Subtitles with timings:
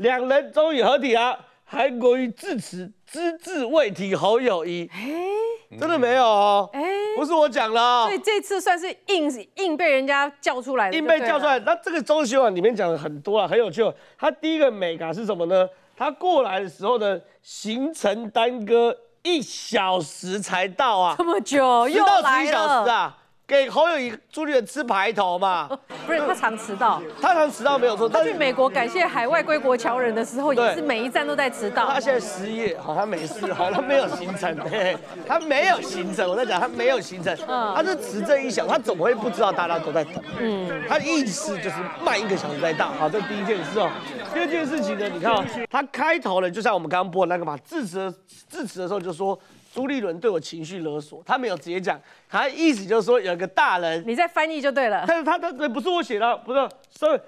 [0.00, 1.38] 两人终于合体啊！
[1.64, 6.82] 韩国瑜致辞只字未提侯友谊，哎真的没有哦，哎，
[7.16, 11.44] 不是我讲了哦所以这次算是硬硬被人家叫出来的，硬被叫出。
[11.46, 11.58] 来。
[11.60, 13.94] 那这个中新网里面讲的很多啊，很有趣哦。
[14.18, 15.68] 他第一个美感是什么呢？
[15.96, 23.18] 他过来的时候呢，行程耽搁一小时才到啊，这么久迟又来到十一小时了，啊，
[23.50, 25.68] 给侯友谊、朱立伦吃排头嘛。
[26.06, 27.02] 不是他常迟到。
[27.20, 31.98] 他常迟到没有错，他去美国感谢海外归国侨人的时候，对也是每一站都在迟到他。
[31.98, 40.22] 现在失业，好，他没事，好，他没有行程，对， 他没有行程，我在讲他没有行程，嗯他是迟这一小时，他怎么会不知道大家都在等？
[40.38, 43.90] 嗯，他意思就是慢一个小时再到，好，这第一件事哦。
[44.32, 48.14] 第二件事情呢，你看哦，他开头呢，就像我们刚刚播的那个嘛，致辞的
[48.48, 49.36] 致辞的时候就说
[49.72, 55.04] 朱立伦对我情绪勒索，他没有直接讲，他意思就是说有一个大人你在翻译就对了。
[55.06, 57.20] 但是他他不是我写的，不是，所以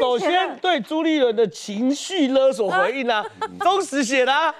[0.00, 3.24] 首先对朱立伦的情绪勒索回应啊，
[3.60, 4.54] 忠实写的啊，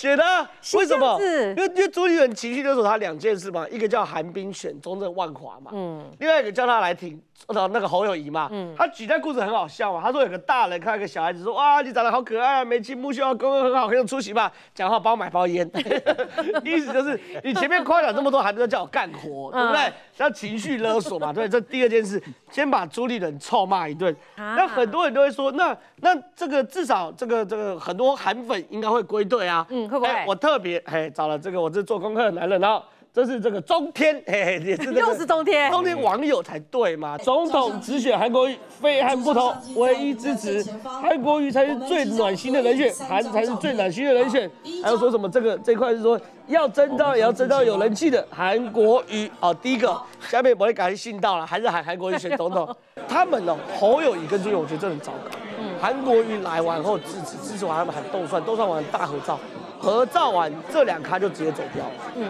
[0.00, 1.18] 写的啊，为什么？
[1.20, 15.68] 因为因为朱立伦情绪勒索他两件事嘛，一个叫韩冰选中正万华嘛，嗯，另外一个叫他来挺呃那个侯友谊嘛，嗯，他举那故事很好笑嘛，他说有个大人看一个小孩子说哇你长得好可爱啊，眉清目秀啊，功课很好，很有出息吧， 讲话帮我买包烟，
[16.64, 19.92] 意思就是你前面夸奖这么多，还不是叫我干活，对不对？
[20.14, 24.54] 叫情绪勒索嘛，对，这第二件事，先把朱立伦臭骂一顿，啊。
[24.56, 30.10] 那很多人都会说，那那这个至少这个这个很多韩粉应该会归队啊，嗯会不会？
[30.10, 32.82] 哎我特别嘿找了这个我这做功课的男人哦，
[33.18, 37.18] 这是这个中天，嘿 嘿，又是中天中天网友才对嘛。
[37.18, 44.48] 总统只选韩国瑜，非韩不同，唯一支持韩国瑜才是最暖心的人选，韩才是最暖心的人选。
[44.84, 49.52] 还有说什么这个这一块是说要征召也要征召有人气的韩国瑜哦。
[49.52, 52.72] 第一个，下面我会赶紧信到了，还是喊韩国瑜选总统。
[53.08, 55.36] 他们哦，侯友谊跟朱我觉得真的很糟糕。
[55.80, 59.40] 韩国瑜来完后支持，支持完他们喊动算，动算完大合照，
[59.80, 61.92] 合照完这两咖就直接走掉了。
[62.14, 62.28] 嗯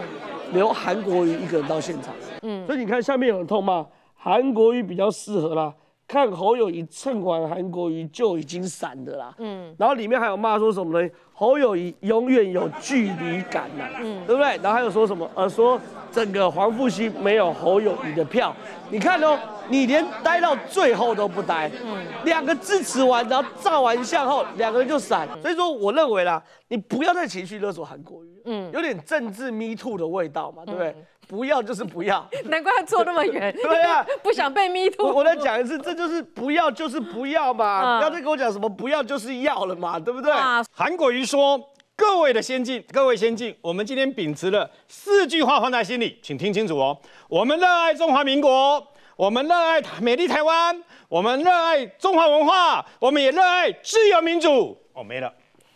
[0.53, 2.13] 留韩国瑜一个人到现场。
[2.41, 5.73] 嗯，所以你看下面有人痛骂韩国瑜比较适合啦，
[6.09, 9.31] 看侯友谊蹭完韩国瑜就已经散的啦。
[9.37, 11.07] 嗯，然后里面还有骂说什么呢？
[11.31, 14.57] 侯友谊永远有距离感呐、嗯，对不对？
[14.57, 15.29] 然后还有说什么？
[15.35, 15.79] 呃，说
[16.11, 18.53] 整个黄复兴没有侯友谊的票。
[18.89, 19.37] 你看哦，
[19.69, 25.29] 你连待到最后都不待，嗯，两个支持完，然后照完相后，两个人就散。
[25.43, 30.95] 所以说，我认为啦，你不要再情绪勒索韩国瑜，嗯，有点政治 me too 的味道嘛，对不对？
[31.29, 32.27] 不要就是不要。
[32.49, 33.53] 难怪他坐那么远。
[33.61, 40.31] 对啊， 不想被迷途我再讲一次，这就是不要就是不要嘛，嗯不要再跟我讲什么不要就是要了嘛，对不对？
[40.31, 41.61] 啊，韩国瑜说
[41.95, 46.97] ：“各位的先进，各位先进，我们今天秉持了四句话放在心里，请听清楚哦。
[47.27, 48.83] 我们热爱中华民国，
[49.15, 55.31] 我们热爱美丽台湾，我们热爱中华文化，我们也热爱自由民主。”哦，没了。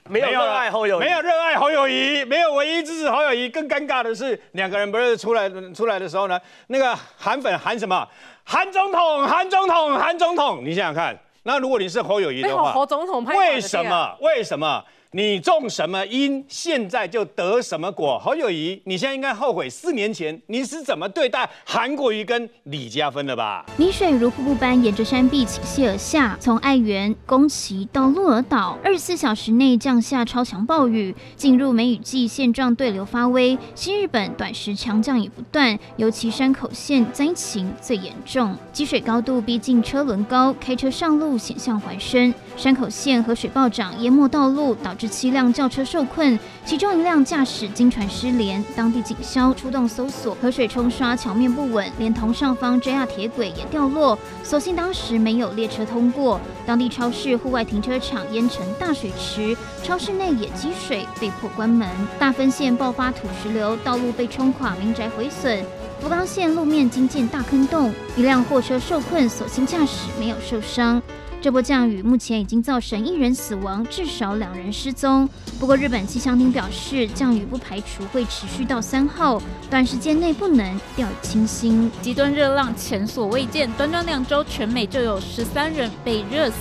[0.10, 3.48] 没有热爱侯友谊，没有热爱侯友谊，没有唯一支持侯友谊。
[3.50, 8.06] 更尴尬的是，两个人不是出来出来的时候呢，那个韩粉喊什么？
[8.44, 10.62] 韩总统，韩总统，韩总统。
[10.64, 14.18] 你想想看，那如果你是侯友谊的话，侯总统拍为什么？
[14.20, 14.84] 为什么？
[15.16, 18.18] 你种什么因，现在就得什么果。
[18.18, 23.64] 侯友谊，你现在应该后悔四年前你是怎么对待韩国瑜跟李嘉芬的吧？
[23.78, 31.16] 泥水如瀑布般沿着山壁倾泻而下，从爱媛、宫崎到鹿儿岛，二十四小时内降下超强暴雨。
[31.36, 42.34] 进入梅雨季，现状对流发威，新日本短时强降雨不断，尤其山口县灾情最严重，积水高度逼近车轮高，开车上路险象环生。
[42.58, 54.18] 山口县河水暴涨，淹没道路，导致十七辆轿车受困，其中一辆驾驶经传失联，当地警消出动搜索，河水冲刷桥面不稳，连同上方 JR 铁轨也掉落。
[54.46, 59.54] 所幸当时没有列车通过，当地超市户外停车场淹成大水池，
[59.84, 61.86] 超市内也积水，被迫关门。
[62.18, 65.66] 大分县爆发土石流，道路被冲垮，民宅毁损。
[66.00, 71.02] 福冈县路面惊见大坑洞，一辆货车受困，所幸驾驶没有受伤。
[71.44, 75.28] 这波降雨目前已经造成一人死亡，至少两人失踪。
[75.60, 81.92] 不过，日本气象厅表示，降雨不排除会持续到三号，短时间内不能掉以轻心。
[82.02, 86.56] 极端热浪前所未见，短短两周，全美就有十三人被热死，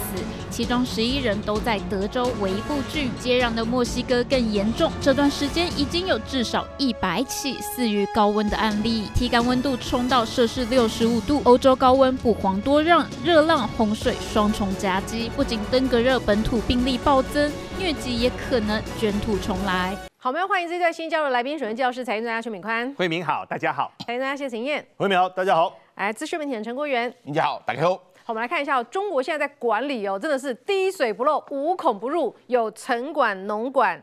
[0.50, 4.90] 其中十一人都在德州维布郡，接壤的墨西哥更严重。
[5.00, 11.40] 这段时间已经有至少一百起死于高温的案例，体感温度冲到摄氏六十五度。
[11.44, 19.96] 欧洲高温不遑多让，热浪、洪水双重夹击，不仅登革热本土病例暴增，疟疾也可能卷土重来。
[20.18, 23.92] 好，我们要欢迎这段新加入来宾，首先介绍是财经专家邱敏宽，慧明好，大家好。
[24.06, 25.76] 财经专家谢晴燕，慧明好，大家好。
[25.96, 27.94] 来资讯媒体的陈国元，大家好，大家好。
[28.24, 34.00] 好，我们来看一下，中国现在在管理哦，真的是滴水不漏、无孔不入，有城管、农管。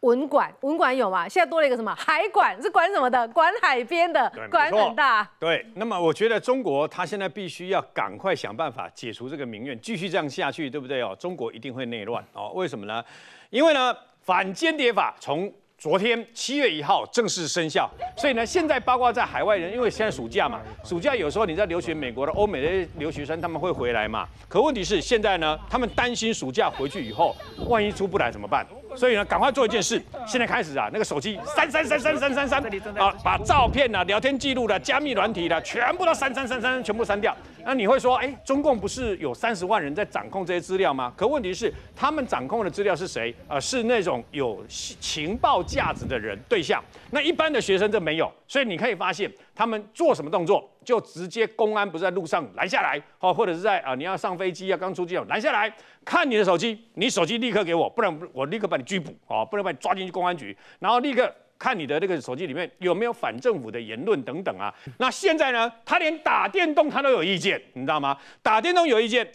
[0.00, 1.28] 文管，文管有吗？
[1.28, 2.60] 现在多了一个什么海管？
[2.62, 3.26] 是管什么的？
[3.28, 5.28] 管海边的，管很大。
[5.40, 11.16] 对，那么我觉得中国它现在必须要赶快想办法解除这个民怨，继续这样下去，对不对哦？
[11.18, 12.52] 中国一定会内乱哦。
[12.54, 13.02] 为什么呢？
[13.50, 27.34] 因为呢，反间谍法从昨天七月一号正式生效，所以呢，现在包括在海外人，因为现在暑假嘛，暑假有时候你在留学美国的、欧美的留学生他们会回来嘛，可问题是现在呢，他们担心暑假回去以后，
[27.68, 28.66] 万一出不来怎么办？
[28.96, 30.02] 所以呢，赶快做一件事。
[30.26, 32.62] 现在开始啊，那个手机删删删删删删删
[32.98, 37.36] 啊，把照片啊、聊天记录的、加密软体的，全部都删删删删，全部删掉。
[37.64, 41.12] 那你会说，哎，中共不是有三十万人在掌控这些资料吗？
[41.16, 43.34] 可问题是，他们掌控的资料是谁？
[43.48, 46.82] 呃，是那种有情报价值的人对象。
[47.10, 48.32] 那一般的学生就没有。
[48.48, 55.74] 所以你可以发现，他们做什么动作，就直接公安不是在路上拦下来，哦，或者是在啊，你要上飞机啊，刚出机场拦下来。
[56.04, 60.56] 看你的手机，你手机立刻给我，不然我立刻把你拘捕啊，不能把你抓进去公安局。
[60.78, 64.72] 然后立刻看你的那个手机里面有没有反政府的言论等等啊。
[64.98, 68.16] 那现在呢，他连打电动他都有意见，你知道吗？
[68.42, 69.26] 打电动有意见。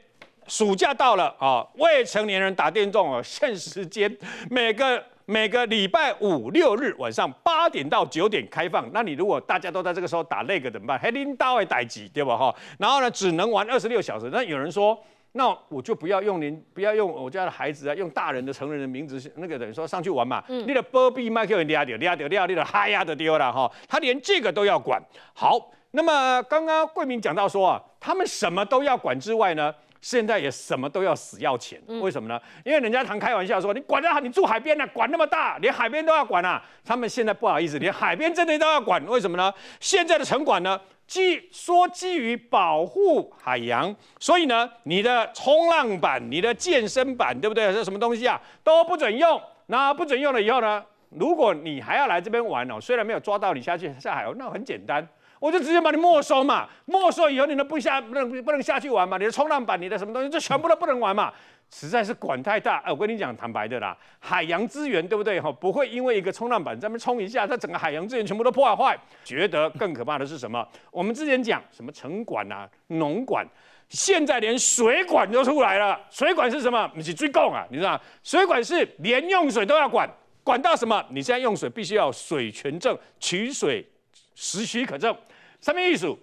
[0.48, 4.14] 暑假到了啊，未成年人打电动哦，限时间
[4.50, 8.86] 每个每个礼拜五六日晚上八点到九点开放。
[8.92, 11.00] 那你如果大家都在这个时候打那个怎么办？
[11.00, 12.54] 黑拎刀会待机对吧哈？
[12.78, 14.30] 然后呢，只能玩二十六小时。
[14.30, 15.02] 那有人说。
[15.34, 20.44] 那我就不要用您，不要用我家的孩子啊，用大人的成人的名字，那个等于说上去玩嘛。
[20.50, 23.72] 你的波比麦克也掉掉掉掉掉，你的嗨呀的丢了哈。
[23.88, 25.02] 他连这个都要管。
[25.34, 31.80] 好，那么刚刚桂明讲到说啊，他们什么都要管之外呢，现在也什么都要死要钱。
[32.02, 32.42] 为什么呢？
[32.66, 36.62] 因为人家常开玩笑说，你管得好，你住海边呢，管那么大，连海边都要管啊。
[36.84, 39.04] 他们现在不好意思，连海边真的都要管。
[39.06, 39.54] 为什么呢？
[39.80, 40.80] 现在的城管呢？
[41.08, 47.74] 基说基于保护海洋，所以呢，你的冲浪板、你的健身板，对不对？
[47.74, 48.42] 这什么东西啊？
[48.64, 49.42] 都不准用。
[49.66, 50.84] 那不准用了以后呢？
[51.10, 55.06] 如果你还要来这边玩哦，虽然没有抓到你下去下海哦，那很简单，
[55.42, 56.70] 我就直接把你没收嘛。
[56.86, 59.18] 没收以后，你都不下不能不能下去玩嘛？
[59.18, 61.34] 你的冲浪板、你的什么东西，这全部都不能玩嘛。
[61.74, 65.40] 实在是管太大，哎，我跟你讲，坦白的啦，海洋资源对不对？
[65.42, 68.96] 哈，不会因为一个冲浪板在那冲一下，它整个海洋资源全部都破坏。
[69.24, 70.68] 觉得更可怕的是什么？
[70.92, 73.48] 我们之前讲什么城管啊、农管，
[73.90, 76.00] 现在连水管都出来了。
[76.12, 76.92] 水管是什么？
[76.94, 77.66] 你是追供啊？
[77.72, 80.10] 你知道水管是连用水都要管，
[80.44, 81.04] 管到什么？
[81.10, 83.88] 你现在用水必须要水权证、取水
[84.36, 85.16] 实许可证，
[85.62, 86.14] 什么意思？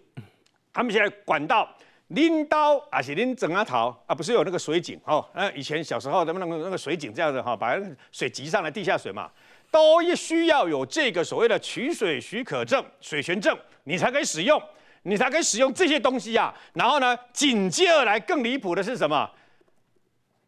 [0.73, 1.69] 他们现在管道。
[2.09, 5.23] 拎刀啊，是拎整啊头啊，不是有那个水井哦？
[5.35, 7.77] 那以前小时候的那个那个水井这样子哈，把
[8.11, 9.31] 水集上来地下水嘛，
[9.71, 13.55] 都需要有这个所谓的取水许可证、水权证，
[13.85, 14.59] 你才可以使用，
[15.03, 16.55] 你才可以使用这些东西啊。
[16.73, 19.31] 然后呢，紧接而来更离谱的是什么？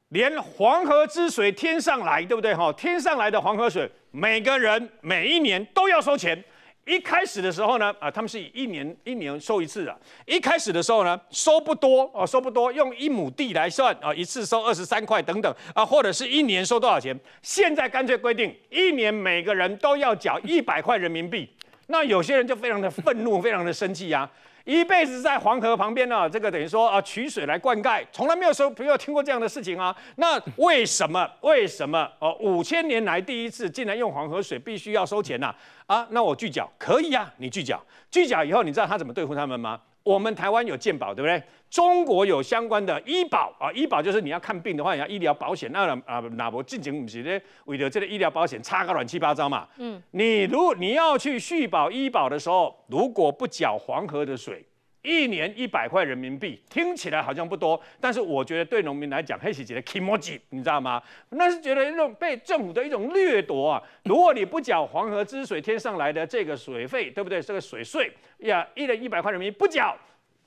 [0.08, 2.72] 连黄河之水天上来，对不对哈？
[2.72, 6.42] 天上来的黄河水，每个人每一年都要收钱。
[6.86, 9.96] 一开始的时候呢，啊，他们是以一年一年收一次的。
[10.26, 17.16] 一开始的时候呢，收不多哦，收不多，用一亩地来算啊，一次收二十三块等等啊，或者是一年收多少钱？
[17.42, 21.48] 现在干脆规定，一年每个人都要缴一百块人民币。
[21.86, 24.28] 那有些人就非常的愤怒，非常的生气呀。
[24.64, 29.94] 一辈子在黄河旁边呢，这个等于说啊，取水来灌溉，从来没有说没有听过这样的事情啊。
[30.16, 31.28] 那为什么？
[31.40, 32.08] 为什么？
[32.18, 35.54] 哦，五千年来第一次竟然用黄河水必须要收钱呐？
[35.86, 39.80] 啊，那我拒缴可以呀，你拒缴，拒缴以后，你知道他怎么对付他们吗？
[40.02, 41.42] 我们台湾有鉴宝，对不对？
[41.70, 49.68] 中国有相关的医保啊，医保就是你要看病的话，你要医疗保险，那啊那我进行不是咧，为了这个医疗保险差个乱七八糟嘛。
[49.78, 54.64] 嗯，你如你要去续保医保的时候，如果不缴黄河的水，
[55.02, 61.00] 一年一百块人民币，听起来好像不多，但是我觉得对农民来讲，黑喜姐的 k j i 你知道吗？
[61.28, 63.82] 那是觉得一种被政府的一种掠夺啊。
[64.04, 67.40] 如果你不缴黄河之水天上来的这个水费，对不对？
[67.40, 69.96] 这个水税呀，一人一百块人民币不缴。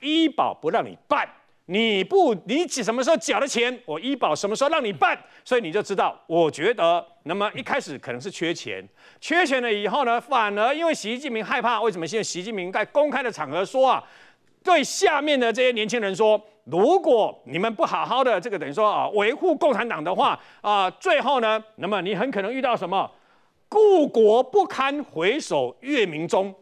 [0.04, 1.26] 医保不让你办，
[1.66, 8.86] 你不你什么时候缴的钱，我医保什么时候让你办，所以你就知道，我觉得，那么一开始可能是缺钱，
[9.18, 12.06] 缺钱了以后呢，反而因为习近平害怕，为什么？
[12.06, 14.04] 现在习近平在公开的场合说啊，
[14.62, 23.10] 对下面的这些年轻人说，如果你们不好好的这个等于说啊，维护共产党的话啊，最后呢，那么你很可能遇到什么，
[23.70, 26.54] 故国不堪回首月明中。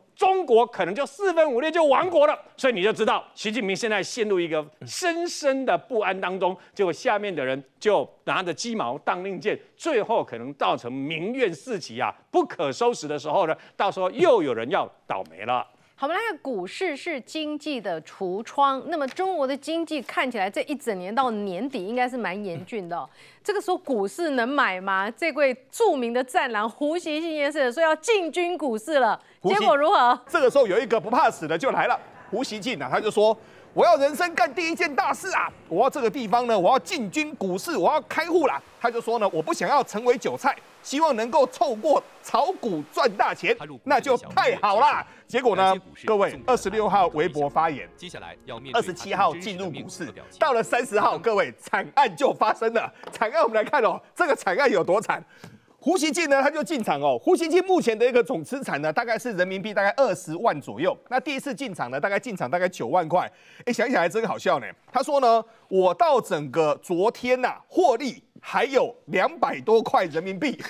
[0.45, 15.67] 国可能就四分五裂就亡国了，所以你就知道习近平现在陷入一个深深的不安当中，结果下面的人就拿着鸡毛当令箭，最后可能造成民怨四起啊，不可收拾的时候呢，到时候又有人要倒霉了。
[16.03, 18.83] 我们来看股市是经济的橱窗。
[18.89, 23.09] 那么中国的经济看起来这一整年到年底应该是蛮严峻的。
[23.45, 25.09] 这个时候股市能买吗？
[25.13, 30.21] 这位著名的战狼胡锡进先生说要进军股市了，结果如何？
[30.27, 31.97] 这个时候有一个不怕死的就来了，
[32.33, 33.37] 胡锡进啊，他就说
[33.75, 38.61] 我要人生干第一件大事啊，我要这个地方呢，我要进军股市，我要开户啦。
[38.81, 40.55] 他就说呢，我不想要成为韭菜。
[40.83, 45.07] 希望能够透过炒股赚大钱，那就太好啦。
[45.29, 45.73] 结果呢，
[46.05, 52.93] 各位，二十六号微博发言，接下来要面二十七号进入股市，到了三十号，各位惨案就发生了。
[53.13, 55.25] 惨案我们来看哦，这个惨案有多惨？
[55.85, 57.19] 胡锡进呢，他就进场哦。
[57.21, 60.97] 胡锡进目前的一个总资产呢，大概是人民币大概二十万左右。
[61.11, 63.29] 那第一次进场呢，大概进场大概九万块。
[63.65, 64.67] 哎，想起来真好笑呢。
[64.93, 68.23] 他说呢，我到整个昨天呐，获利。
[68.45, 70.61] 还有两百多块人民币，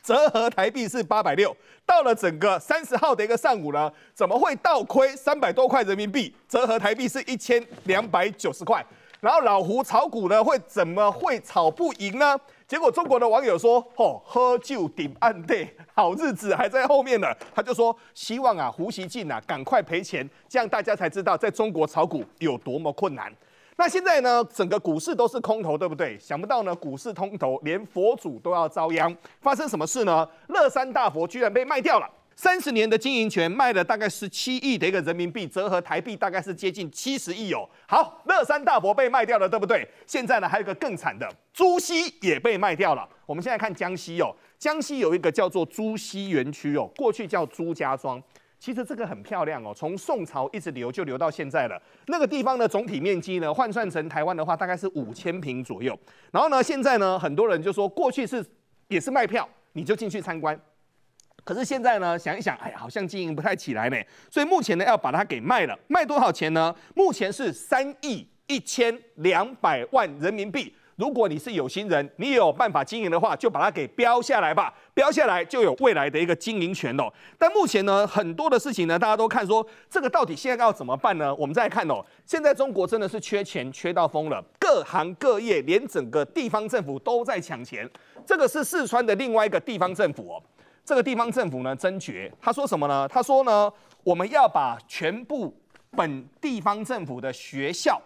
[0.00, 1.56] 折合台币是八百六。
[1.84, 6.32] 到了整个三十号的一个上午呢，怎么会倒亏三百多块人民币？
[6.48, 8.84] 折合台币是一千两百九十块。
[9.20, 12.38] 然后老胡炒股呢，会怎么会炒不赢呢？
[12.68, 23.32] 结果中国的网友说：“哦，喝酒顶暗地，好日子还在后面呢。”他就说：“希望啊，胡锡进啊，赶快赔钱，这样大家才知道在中国炒股有多么困难。”
[23.78, 26.18] 那现在呢，整个股市都是空头，对不对？
[26.18, 29.14] 想不到呢，股市空头，连佛祖都要遭殃。
[29.40, 30.28] 发生什么事呢？
[30.48, 37.66] 乐山大佛居然被卖掉了，三十年的经营权卖了大概十七亿的一个人民币，折合台币大概是接近七十亿哦。
[37.88, 39.88] 好，乐山大佛被卖掉了，对不对？
[40.06, 43.08] 现在呢，还有一个更惨的，朱熹也被卖掉了。
[43.24, 48.22] 我们现在看江西哦，江西有一个叫做朱熹园区哦，过去叫朱家庄。
[48.58, 51.80] 其实这个很漂亮哦，从宋朝一直流就流到现在了。
[52.08, 55.98] 那个地方的总体面积呢，换算成台湾的话，大概是五千平左右。
[56.30, 58.44] 然后呢，现在呢，很多人就说过去是
[58.88, 60.58] 也是卖票，你就进去参观。
[61.46, 63.96] 可是现在呢，想一想，哎呀，好像经营不太起来呢。
[64.28, 66.74] 所以目前呢，要把它给卖了，卖多少钱呢？
[66.96, 70.74] 目前是三亿一千两百万人民币。
[70.96, 77.04] 如果你是有心人，你有办法经营的话，就把它给标下来吧，标下来就有未来的一个经营权哦。
[77.38, 81.32] 但目前呢，很多的事情呢，大家都看说这个到底现在要怎么办呢？
[81.36, 87.88] 我们再看哦，现在中国真的是缺钱缺到疯了，各行各业连整个地方政府都在抢钱。
[88.26, 90.42] 这个是四川的另外一个地方政府哦，
[90.86, 93.08] 这个地方政府呢，真绝，他说什么呢？
[93.08, 93.70] 他说呢，
[94.04, 95.52] 我们要把全部
[95.90, 98.00] 本地方政府的学校。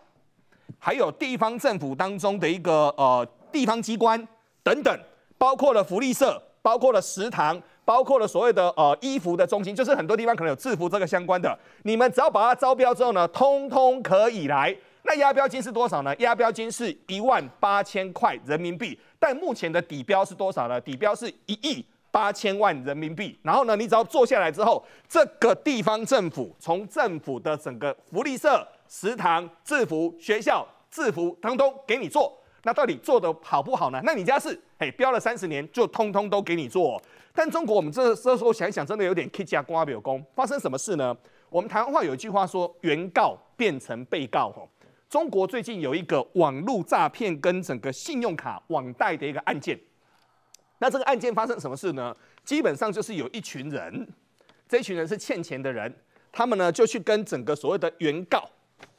[0.78, 4.26] 还有地方政府当中的一个呃地方机关
[4.62, 4.98] 等等，
[5.36, 14.74] 包括了福利社，包括了食堂，包括了所谓的呃衣服的中心，就是很多地方可能有制服这个相关的，你们只要把它招标之后呢，通通可以来。
[15.02, 16.14] 那押标金是多少呢？
[16.16, 20.80] 押标金是一万八千块人民币，但目前的底标是多少呢？
[20.80, 23.38] 底标是一亿八千万人民币。
[23.42, 28.66] 然后呢，你只要做下来之后，这个地方政府从政府的整个福利社。
[28.92, 32.36] 食堂、制服、学校制服，通通给你做。
[32.64, 34.00] 那到底做的好不好呢？
[34.02, 37.00] 那你家是，哎，标了三十年，就通通都给你做。
[37.32, 40.20] 但中国，我们这这时候想一想，真的有点 K 加瓜表功。
[40.34, 41.16] 发生什么事呢？
[41.50, 44.50] 我们台湾话有一句话说，原告变成被告。
[44.50, 44.68] 吼，
[45.08, 49.78] 中国最近有一个网络诈骗跟整个信用卡网贷的一个案件。
[50.80, 52.14] 那这个案件发生什么事呢？
[52.44, 54.08] 基本上就是有一群人，
[54.68, 55.94] 这一群人是欠钱的人，
[56.32, 58.42] 他们呢就去跟整个所谓的原告。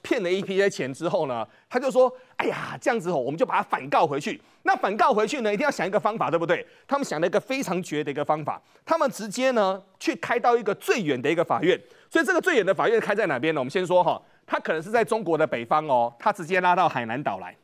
[0.04, 4.40] 骗了一批钱之后呢，他就说：“哎呀，这样子哦，我们就把他反告回去。
[4.64, 6.66] 那反告回去呢，一定要想一个方法，对不对？
[6.88, 11.80] 他们想了一个非常绝的一个方法，他们直接呢去开到一个最远的一个法院。
[12.10, 13.62] 所以这个最远的法院开在哪边呢？
[13.62, 17.56] 我们先说哈，他可能是在中国的北方哦，他直接拉到海南岛来。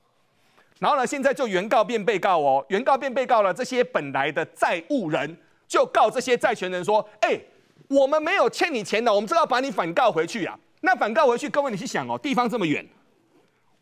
[0.79, 3.53] 然后呢，现在就原告变被告哦，原告变被告了。
[3.53, 7.39] 这些本来的债务人就告这些债权人说：，哎，
[7.88, 12.88] 我们没有欠你钱的，我们就要把你反告回去啊。”那反告回去，各位你去想哦，地方这么远，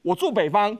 [0.01, 0.75] 我住北方，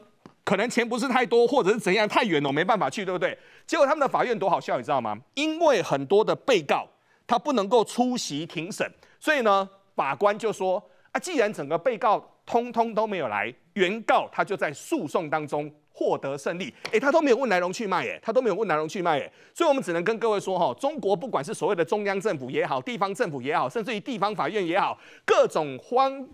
[0.46, 3.38] 可能钱不是太多，或者是怎样太远了，我没办法去，对不对？
[3.68, 5.18] 结果他们的法院多好笑，你知道吗？
[5.34, 6.88] 因为很多的被告
[7.28, 10.82] 他不能够出席庭审，所以呢，法官就说
[11.12, 15.70] 啊，既然整个被告通通都没有来，原告他就在诉讼当中。
[15.98, 26.28] 获得胜利，哎，他都没有问来龙去脉，哎，他都没有问来龙去脉，哎，所以我们只能跟各位说，哈，中国不管是所谓的中央政府也好，地方政府也好，甚至于地方法院也好，各种荒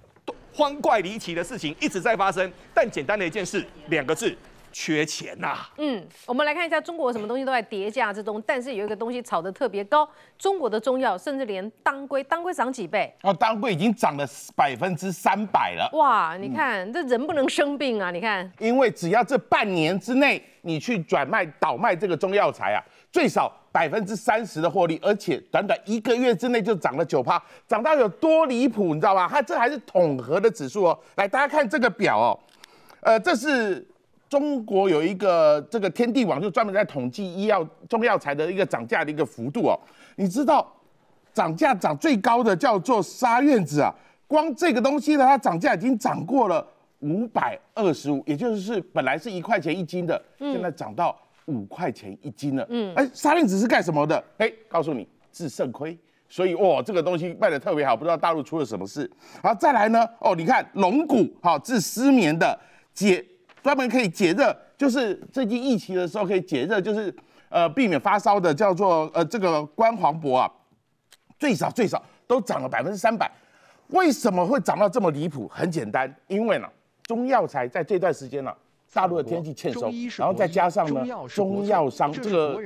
[0.52, 2.52] 荒怪离奇的事情一直在发生。
[2.74, 4.36] 但简单的一件事，两个字，
[4.72, 5.58] 缺钱呐。
[5.78, 13.14] 嗯，我们来看一下中国什么东西都在跌价之中，但是有一个东西炒得特别高，中国的中药，甚至连当归，当归涨几倍？
[13.24, 14.26] 哦，当归已经涨了
[14.56, 15.90] 百分之三百了。
[15.94, 18.12] 哇，你看这人不能生病啊！
[18.12, 22.80] 你看，因为只要这半年之内你去转卖倒卖这个中药材啊，
[23.12, 29.28] 最少百分之三十的获利，而且短短一个月之内就涨了九趴，涨到有多离谱，你知道吧？
[29.30, 31.00] 它这还是统合的指数哦。
[31.16, 32.40] 来，大家看这个表哦，
[33.02, 33.86] 呃，这是。
[34.32, 39.78] 中国有一个这个天地网，就专门在统计医药中药材的一个涨价的一个幅度哦。
[40.16, 40.66] 你知道
[41.34, 43.94] 涨价涨最高的叫做沙苑子啊，
[44.28, 46.66] 光这个东西呢，它涨价已经涨过了
[47.00, 51.14] 五百二十五，也就是本来是一块钱一斤的，现在涨到
[51.48, 52.66] 五块钱一斤了。
[52.70, 54.24] 嗯，哎，沙苑子是干什么的？
[54.38, 55.98] 哎，告诉你治肾亏，
[56.30, 59.12] 所以哇，这个东西卖的特别好，不知道大陆出了什么事。
[59.44, 62.58] 好，再来呢，哦，你看龙骨，好治失眠的
[62.94, 63.26] 解。
[63.64, 67.14] 专门可以解热，就是最近疫情的时候可以解热，就是
[67.50, 70.52] 呃避免发烧的，叫做呃这个关黄柏啊，
[71.38, 73.32] 最少最少都涨了百分之三百。
[73.90, 75.48] 为什么会涨到这么离谱？
[75.48, 76.68] 很简单，因为呢
[77.04, 78.52] 中药材在这段时间呢，
[78.94, 82.58] 大陆的天气欠收，然后再加上呢中药商这个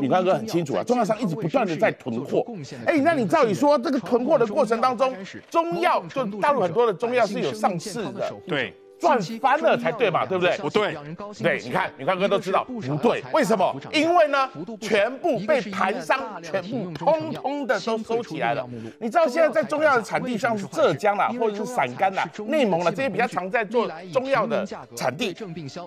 [0.00, 2.44] 李刚哥很清楚啊，中药商一直不断的在囤货。
[2.84, 5.14] 哎，那你照理说这个囤货的过程当中，
[5.48, 8.74] 中药就大陆很多的中药是有上市的，对。
[9.02, 10.56] 赚翻了才对嘛，对不对？
[10.58, 10.96] 不对，
[11.42, 13.74] 对，你看，你看哥都知道不对，为什么？
[13.92, 14.48] 因为呢，
[14.80, 18.64] 全部被盘商全部通通的都收起来了。
[19.00, 25.34] 你知道现在在中药的产地，像是浙江啦，或者是陕甘啦、内蒙啦这些比较常在做中药的产地，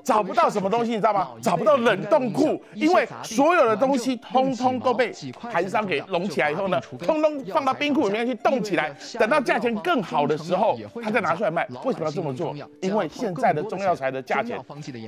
[0.04, 1.30] 找不到什么东西，你知道吗？
[1.42, 11.66] 找不到冷冻库，因为所有的东西通通都被盘商给拢起来以后呢，通通放到冰库里面去冻起来，等到价钱更好的时候，他再拿出来卖。
[11.86, 12.54] 为什么要这么做？
[12.82, 14.60] 因为现在的中药材的价钱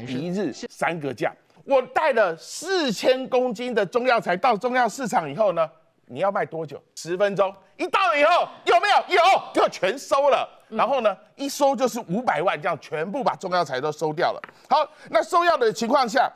[0.08, 1.34] 一日三个价，
[1.66, 5.70] 我带了四千公斤的中药材到中药市场以后呢，
[6.06, 6.82] 你要卖多久？
[6.96, 9.16] 十分钟，一到了以后有没有？
[9.16, 9.22] 有，
[9.54, 10.48] 就全收了。
[10.70, 14.42] 然后呢，一收就是五百万，这样全部把中药材都收掉了。
[14.70, 16.32] 好，那收药的情况下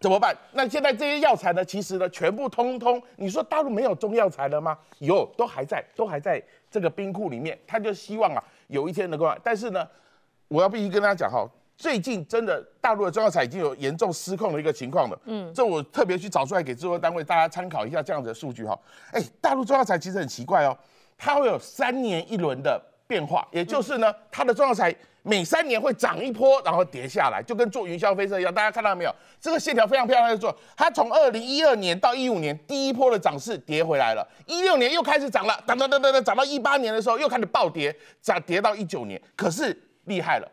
[0.00, 0.36] 怎么办？
[0.52, 4.76] 那现在这些药材呢，其实呢，全部通通，你说大陆没有中药材了吗？
[4.98, 7.58] 有，都还在，都还在这个冰库里面。
[7.66, 9.86] 他就希望啊，有一天能够，但是呢。
[10.48, 15.18] 我要必须跟大家讲哈，最近真的大陆的中药材已经有严重失控的一个情况了。
[15.24, 18.78] 嗯，这我特别去找出来给制作单位大家参考一下这样的数据哈。
[19.12, 20.76] 哎，大陆中药材其实很奇怪哦，
[21.18, 28.54] 它会有三年一轮的变化，也就是呢，它的中药材每三年会涨一波，然后跌下来，就跟坐云霄飞车一样。
[28.54, 29.12] 大家看到没有？
[29.40, 39.76] 这个线条非常漂亮的做，它从二零一二年到一五年第一波的涨势跌回来了，一六年又开始涨了，等等等等等，涨到一八年的时候又开始暴跌，涨跌到一九年，可是。
[40.06, 40.48] 厉害了！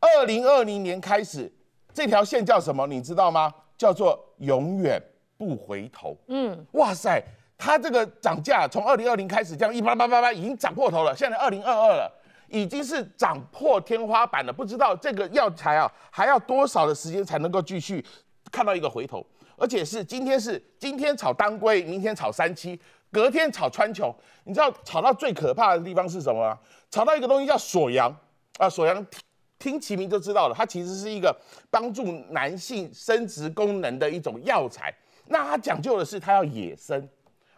[0.00, 1.52] 二零二零年开始，
[1.92, 2.86] 这条线叫什么？
[2.86, 3.52] 你知道吗？
[3.76, 5.00] 叫做永远
[5.36, 6.16] 不回头。
[6.28, 7.22] 嗯，哇塞，
[7.56, 12.12] 它这个涨价从二零二零开始这样一八八八八已经涨破头了，现在二零二二了，
[12.48, 14.52] 已经是涨破天花板了。
[14.52, 18.04] 不知道这个药材啊，还要多少的时间才能够继续
[18.50, 19.24] 看到一个回头？
[19.56, 24.14] 而且是今天是今天炒当归，明天炒三七，隔天炒川穹。
[24.44, 26.58] 你知道炒到最可怕的地方是什么吗？
[26.90, 28.14] 炒到一个东西叫锁阳。
[28.58, 29.20] 啊，锁阳听
[29.58, 31.34] 听其名就知道了，它其实是一个
[31.70, 34.94] 帮助男性生殖功能的一种药材。
[35.26, 37.08] 那它讲究的是它要野生，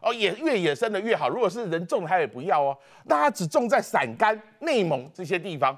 [0.00, 1.28] 哦，野越野生的越好。
[1.28, 2.76] 如果是人种，它也不要哦。
[3.04, 5.76] 那它只种在陕甘、内蒙这些地方。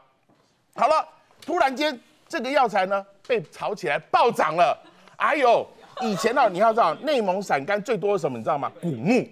[0.75, 1.07] 好了，
[1.41, 4.77] 突然间这个药材呢被炒起来暴涨了。
[5.17, 5.67] 哎呦，
[6.01, 8.39] 以前呢你要知道，内蒙、陕甘最多什么？
[8.39, 8.73] 你知道吗？
[8.81, 9.25] 古墓。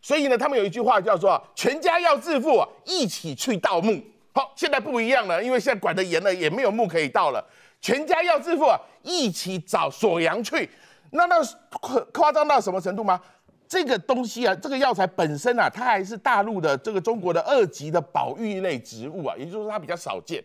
[0.00, 4.00] 所以呢，他们有一句话叫做“全家要致富，一起去盗墓”。
[4.34, 7.42] 好，现在不一样了，因为现在管得严了，也没有墓可以盗了。
[7.80, 10.68] 全家要致富啊，一起找锁阳去。
[11.10, 11.36] 那那
[11.80, 13.20] 夸夸张到什么程度吗？
[13.68, 20.42] 这个东西啊，这个药材本身啊，它还是大陆的这个中国的二级的保育类植物啊，也就是说它比较少见。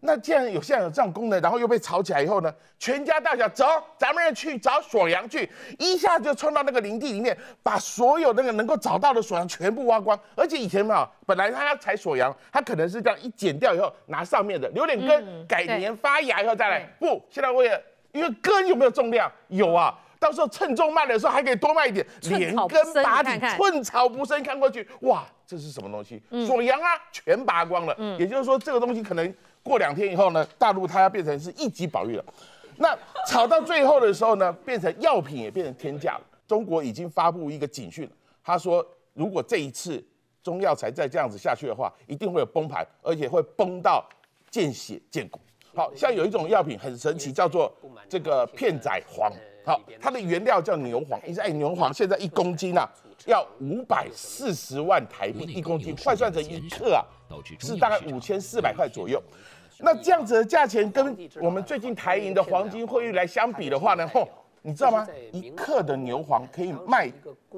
[0.00, 10.18] 那既然有现在有这样功能，然后又被炒起来以后呢，全家大小走，咱们去找锁阳去，一下就冲到那个林地里面，把所有那个能够找到的锁阳全部挖光。
[10.36, 16.80] 而且以前嘛，本来他要采锁阳，他可能是这样一剪掉以后拿上面的留点根，改年发芽以后再来。
[17.00, 17.80] 不，现在为了
[18.12, 19.30] 因为根有没有重量？
[19.48, 24.40] 有啊，到时候称重卖的时候还可以多卖一点，连根拔底，寸草不生。
[24.44, 26.22] 看过去，哇，这是什么东西？
[26.46, 27.96] 锁阳啊，全拔光了。
[28.16, 29.34] 也就是说，这个东西可能。
[29.68, 32.24] 过两天以后呢，大陆它要变成是一级保育了。
[32.78, 36.22] 那炒到最后的时候呢，变成药品也变成天价了。
[36.46, 38.08] 中国已经发布一个警讯，
[38.42, 40.02] 他说如果这一次
[40.42, 44.02] 中药材再这样子下去的话，一定会有崩盘，而且会崩到
[44.50, 45.38] 见血见骨。
[45.74, 47.72] 好像有一种药品很神奇，叫做
[48.08, 49.30] 这个片仔癀。
[49.64, 51.20] 好，它的原料叫牛黄。
[51.26, 52.88] 你说，哎，牛黄现在一公斤啊，
[53.26, 57.04] 要五百四十万台币一公斤，换算成一克啊，
[57.60, 59.22] 是大概五千四百块左右。
[59.80, 64.28] 那这样子的价钱，跟我们最近台银的黄金汇率来相比的话呢，吼，
[64.62, 65.06] 你知道吗？
[65.32, 67.10] 一克的牛黄可以卖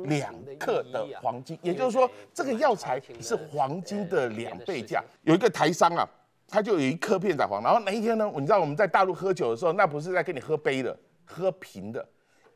[0.04, 5.02] 两克的黄金，也就是说，这个药材是黄金的两倍价。
[5.22, 6.09] 有一个台商啊，
[6.48, 8.30] 他就有一颗片仔癀，然后哪一天呢？
[8.37, 10.96] 你知道我们在大陆喝酒的时候，那不是在跟你喝杯的。
[11.33, 12.04] 喝瓶的，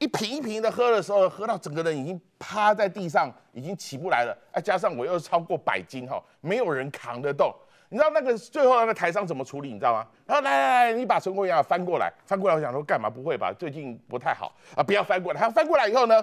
[0.01, 4.37] 一瓶一瓶的喝的时候，喝到整个人已经趴在地上，已经起不来了。
[4.51, 7.55] 哎加上我又超过百斤哈，没有人扛得动。
[7.89, 9.73] 你知道那个最后那个台商怎么处理？
[9.73, 10.07] 你知道吗？
[10.27, 13.09] 他说：“来来来，你把陈国阳翻过来，翻过来。”我想说干嘛？
[13.09, 13.53] 不会吧？
[13.53, 15.41] 最近不太好啊，不要翻过来。
[15.41, 16.23] 他翻过来以后呢，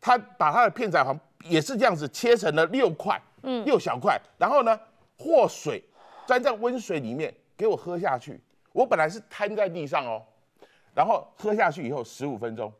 [0.00, 4.78] 他把他的片仔癀也是这样子切成了六块，嗯，六小块，然后呢
[5.18, 5.82] 和水，
[6.26, 8.40] 沾在温水里面给我喝下去。
[8.72, 10.22] 我本来是瘫在地上哦。
[10.94, 12.72] 然后喝下去以后，十五分钟。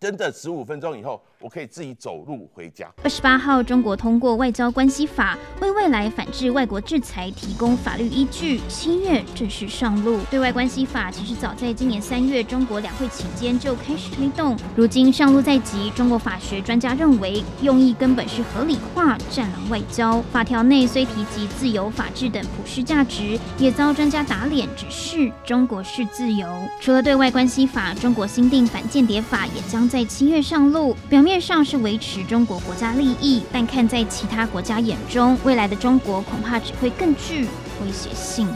[0.00, 2.90] 真的十五分钟以后，我可以自己走路回家。
[3.02, 8.60] 二十八号，中国通过《外交关系法》，为未来反制外国制裁提供法律依据。
[8.68, 10.20] 七月正式上路。
[10.30, 15.90] 对外关系法其实早在今年三月中国两会期间就开始推动，如今上路在即。
[15.90, 20.20] 中国法学专家认为，用意根本是合理化战狼外交。
[20.32, 26.46] 法条内虽提及自由、法治等普世价值，也遭专家打脸，只是中国式自由。
[26.80, 29.83] 除了对外关系法，中国新定反间谍法也将。
[29.88, 37.46] 在七月上路，表面上是维持中国国家利益，但看在其他国家眼中，未来的中国恐怕只会更具
[37.82, 38.48] 威胁性。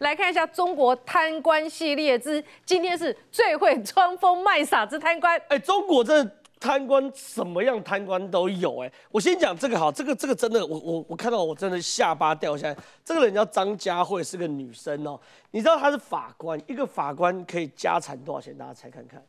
[0.00, 5.40] 来看一下中国贪官系列之今天是最会装疯卖傻之贪官。
[5.48, 6.22] 哎，中国这
[6.60, 8.82] 贪官什么样贪官都有。
[8.82, 12.76] 哎，我先讲这个好，这个这个真的，我我我看到我真的下巴掉下来。
[13.04, 15.18] 这个人叫张佳慧，是个女生哦。
[15.50, 18.56] 你知道她是法官，一个法官可以家产多少钱？
[18.56, 19.22] 大家猜看看。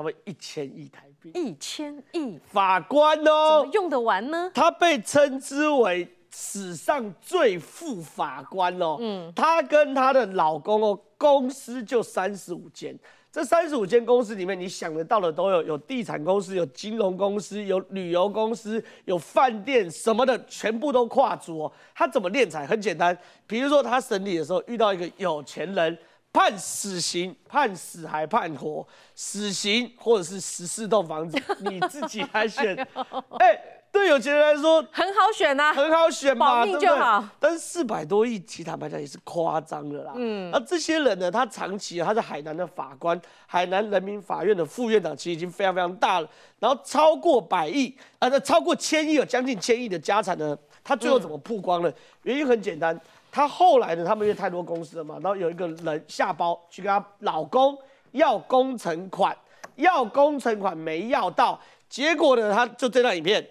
[0.00, 4.50] 他们一千亿台币，一千亿法官哦，怎么用得完呢？
[4.54, 8.96] 他被称之为史上最富法官哦。
[8.98, 12.98] 嗯，他跟他的老公哦，公司就三十五间。
[13.30, 21.72] 这三十五间公司里面，你想得到的都有，有地产公司，有金融公司，有旅游公司，有饭店什么的，全部都跨足哦。
[21.94, 22.66] 他怎么敛财？
[22.66, 23.14] 很简单，
[23.46, 25.98] 比如说他审理的时候遇到一个有钱人。
[26.32, 28.86] 判死刑，判死还判活？
[29.14, 32.76] 死刑或者是十四栋房子， 你自己来选。
[33.40, 37.24] 哎，对有钱人来说很好选呐，很好选嘛，保命就好。
[37.40, 40.12] 但是四百多亿，其坦白讲也是夸张的啦。
[40.14, 46.30] 嗯，那这些人呢，他长期他是海南的法官，海南人民法院的副院长，其实已经非常非常大了。
[46.60, 51.92] 然后超过百亿，呃，超过千亿，有将近千亿的家产呢，他最后怎么曝光了？
[52.22, 52.98] 原因很简单。
[53.30, 54.04] 她后来呢？
[54.04, 57.78] 他们因为太多公司了嘛，然后有一个人下包去跟她老公
[58.12, 59.36] 要工程款，
[59.76, 63.46] 要工程款没要到，结果呢，她就这段影片，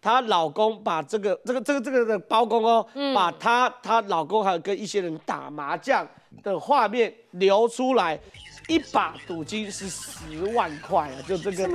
[0.00, 6.06] 她老公把这个这个这个这个的包公哦，把她她老公还有跟一些人打麻将
[6.42, 8.18] 的画面流出来，
[8.68, 11.66] 一把赌金是十万块啊，就这个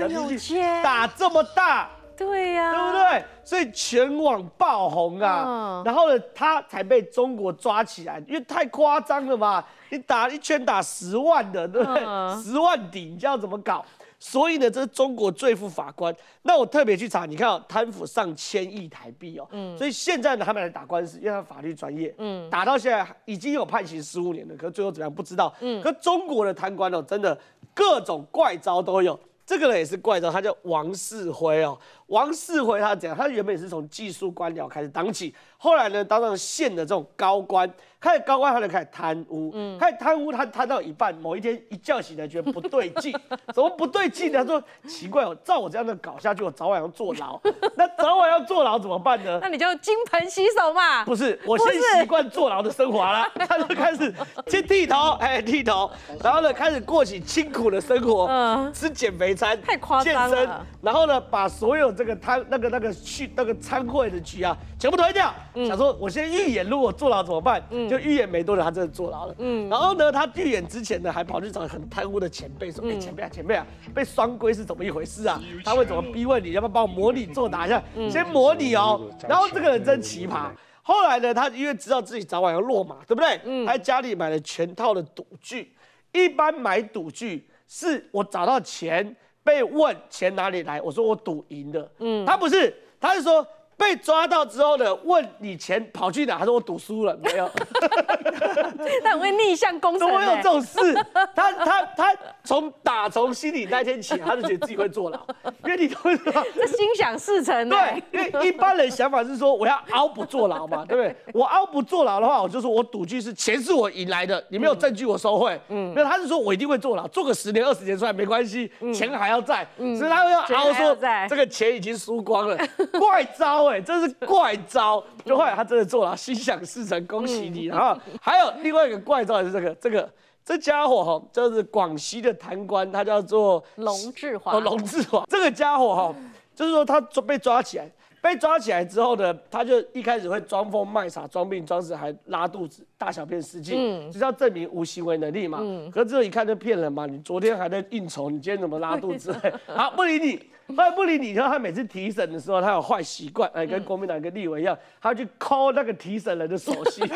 [0.81, 1.89] 打这么大。
[2.25, 3.25] 对呀，对不对？
[3.43, 9.63] 所以全网爆红啊，然后呢，他才被中国抓起来，因为太夸张了嘛！
[9.89, 12.03] 你打一圈打十万的，对不对？
[12.43, 13.83] 十万底，你知道怎么搞？
[14.19, 16.15] 所以呢，这是中国最富法官。
[16.43, 19.47] 那我特别去查，你看贪腐上千亿台币哦。
[19.51, 19.75] 嗯。
[19.75, 22.13] 所以现在呢，他们来打官司，因为他法律专业。
[22.19, 22.47] 嗯。
[22.47, 25.51] 打到现在已经有判刑十五年了，可最后怎么样不知道。
[25.61, 25.81] 嗯。
[25.81, 27.35] 可中国的贪官哦，真的
[27.73, 29.19] 各种怪招都有。
[29.43, 31.77] 这个人也是怪招，他叫王世辉哦。
[32.11, 33.17] 王世辉他怎样？
[33.17, 37.71] 他原本也是从技术官僚开始当起，后来呢，当上县的这种高官。
[38.01, 43.15] 开始高官，他就开始贪污，嗯，开始贪污，他贪到一半，某一天一觉醒来，觉得不对劲，
[43.53, 44.39] 怎么不对劲呢？
[44.39, 47.39] 他说奇怪哦，照我这样的搞下去，我早晚要坐牢。
[47.75, 49.37] 那早晚要坐牢怎么办呢？
[49.39, 51.05] 那你就金盆洗手嘛。
[51.05, 54.11] 不是，我先习惯坐牢的生活了， 他就开始
[54.47, 55.91] 先剃头，哎，剃头，
[56.23, 60.65] 然后呢，开始过起清苦的生活，嗯，吃减肥餐，太夸张了。
[60.81, 65.31] 然后呢，把所有这个贪那个那个去那个参会的局啊，全部推掉。
[65.67, 67.63] 想说我先预演，如果坐牢怎么办？
[67.69, 67.87] 嗯。
[67.87, 69.35] 就预演没多久，他真的坐牢了。
[69.37, 75.39] 嗯，然后呢，他预演之前呢，还跑去找很贪污的前辈说：“哎，前辈啊，前辈啊，被双规是怎么一回事啊？
[75.63, 76.53] 他会怎么逼问你？
[76.53, 77.83] 要不要帮我模拟作答一下？
[78.09, 79.07] 先模拟哦。
[79.29, 80.49] 然后这个人真奇葩。
[80.81, 83.39] 后来呢，他因为知道自己早晚要落马，对不对？
[83.43, 85.71] 嗯，他在家里买了全套的赌具。
[86.13, 91.91] 一般买赌具是我找到钱被问钱哪里来，我说我赌赢的。
[91.99, 93.45] 嗯，他不是，他是说。
[93.77, 96.37] 被抓到之后呢，问你钱跑去哪？
[96.37, 97.49] 他说我赌输了，没有。
[99.03, 100.07] 他很会逆向工程。
[100.07, 100.93] 怎么有这种事？
[101.35, 105.19] 他他他从打从心里那天起，他就觉得自己会坐牢，
[105.63, 106.43] 因为你都知道？
[106.53, 107.67] 这心想事成。
[107.69, 111.15] 对，因为一般人想法是说我要熬不坐牢嘛， 对不对？
[111.33, 115.59] 我熬不坐牢的话，我就说我赌局是钱是我赢来的，你没有证据我收贿。
[115.69, 120.95] 嗯，没有，他是说我一定会坐牢，坐个十年二十年出来没关系，钱还要在，所以他要熬说
[121.27, 122.55] 这个钱已经输光了，
[122.99, 123.70] 怪招。
[123.71, 125.01] 对，这是怪招。
[125.23, 127.65] 就后来他真的做了，心想事成，恭喜你。
[127.67, 130.09] 然后还有另外一个怪招也是这个，这个
[130.43, 134.57] 这家伙哈，就是广西的贪官，他叫做龙志华。
[134.57, 136.13] 哦，龙志华这个家伙哈，
[136.53, 137.89] 就是说他被抓起来，
[138.21, 145.59] 被抓起来之后呢，他就一开始会装疯卖傻、装病装死，还拉肚子、大小便失禁，嗯，就是要证明无行为能力嘛。
[145.61, 145.89] 嗯。
[145.89, 149.33] 可是这一看就骗人嘛，你昨天还在应酬，你今天怎么拉肚子？
[149.67, 150.51] 好，不理你。
[150.75, 157.07] 后来不理你，然后他每次提审的时候，他有坏习惯，哎，跟国民党跟立委一样，他去抠那个提审人的手心。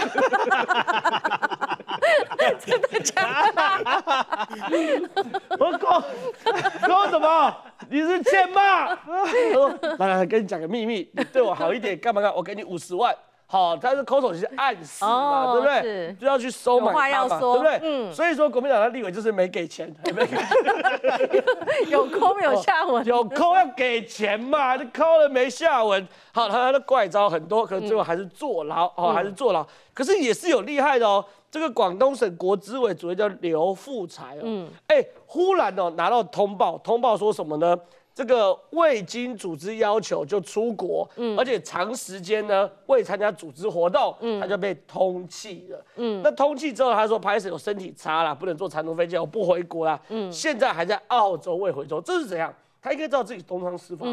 [2.60, 3.62] 真的假的？
[5.60, 6.02] 我抠
[6.82, 7.56] 抠什么？
[7.89, 8.89] 你是欠骂？
[9.98, 12.34] 来来来，跟你讲个秘密，你对我好一点，干嘛干？
[12.34, 13.15] 我给你五十万。
[13.47, 16.15] 好，他是抠手是暗示嘛，对不对？
[16.19, 17.79] 就要去收买他嘛，对不对？
[17.84, 18.12] 嗯。
[18.13, 20.36] 所以说国民党的立委就是没给钱，没给。
[21.89, 23.05] 有抠有下文？
[23.05, 24.75] 有抠要给钱嘛？
[24.75, 26.08] 你抠了没下文？
[26.34, 29.65] 好，他的怪招很多，可是最后还是坐牢哦，还是坐牢。
[29.93, 31.23] 可是也是有厉害的哦。
[31.51, 37.77] 这个广东省国资委主任叫刘富才哦，嗯，哎，忽然哦拿到通报，通报说什么呢？
[38.15, 52.54] 这个未经组织要求就出国，嗯，而且长时间呢未参加组织活动，嗯，他就被通缉了，嗯，那通缉之后，他说拍摄有身体差了，不能坐长途飞机，我不回国了，嗯，现在还在澳洲未回州，这是怎样？
[52.82, 54.06] 他应该知道自己东窗事发，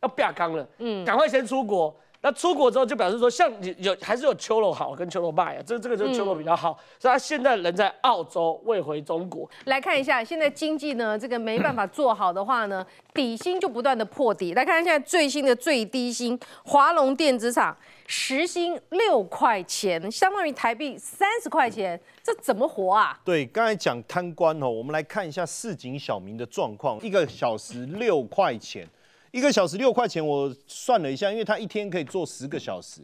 [0.00, 1.94] 要变刚了，嗯，赶快先出国。
[2.24, 9.50] 那出国之后就表示说，像你有还是有秋楼好跟秋楼败啊，这这个就是秋楼比较好，所以他现在人在澳洲未回中国。
[9.64, 14.54] 来看一下，现在经济呢这个没办法做好的话呢，底薪就不断的破底。
[14.54, 23.18] 来看现在最新的最低薪，华龙电子厂时薪六块钱，相当于台币三十块钱，这怎么活啊？
[23.24, 28.88] 对，刚才讲贪官哦，我们来看一下市井小民的状况，一个小时六块钱。
[29.32, 33.00] 一个小时六块钱，我算了一下，因为他一天可以做十个小时，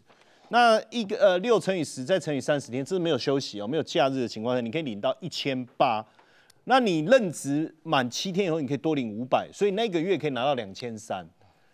[0.50, 6.06] 那一个呃六乘以十再乘以三十天，这是没有休息哦，没有假日的情况下，你可以领到一千八。
[6.64, 11.26] 那你任职满七天以后，你可以多领五百，所以那个月可以拿到两千三。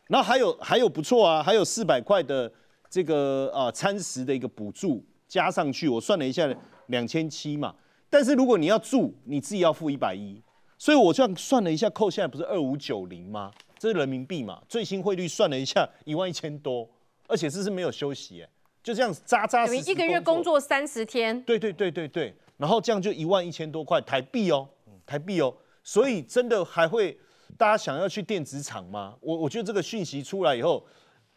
[0.06, 2.50] 然后还有还有不错啊，还有四百块的
[2.88, 6.48] 这个呃餐食的一个补助加上去，我算了一下
[6.86, 7.74] 两千七嘛。
[8.08, 10.40] 但是如果你要住，你自己要付一百一，
[10.78, 13.50] 所以我这样算了一下，扣下来不是二五九零吗？
[13.84, 14.62] 这是人民币嘛？
[14.66, 16.88] 最新汇率算了一下， 一万一千多，
[17.26, 18.48] 而且这是没有休息，哎，
[18.82, 19.90] 就这样扎扎实实。
[19.90, 21.38] 一个月工作三十天。
[21.42, 24.66] 对对对对对，然后这样就一万一千多块台币哦，
[25.04, 25.54] 台币哦。
[25.82, 27.14] 所以真的还会
[27.58, 29.14] 大家想要去电子厂吗？
[29.20, 30.82] 我我觉得这个讯息出来以后，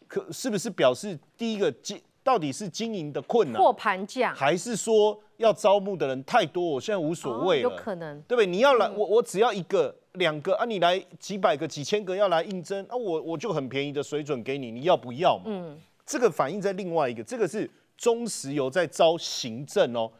[0.06, 6.62] 可是不是表示第一个经到底是经营的困难，破盘价，还是说要招募的人太多？
[6.62, 8.46] 我现在无所谓了，有可能，对不对？
[8.46, 9.92] 你要来，我我只要一个。
[10.14, 15.44] 两个啊，你来几百个、几千个要来应征啊，我我就很便宜的水准给你，你要不要嘛？
[15.46, 20.10] 嗯，这个反映在另外一个，这个是中石油在招行政哦。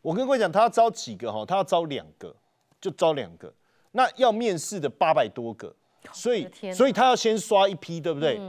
[0.00, 1.44] 我跟各位讲，他要招几个哈？
[1.44, 2.34] 他要招两个，
[2.80, 3.52] 就招两个。
[3.92, 5.70] 那要面试的八百多个，
[6.10, 8.40] 所以所以他要先刷一批，对不对？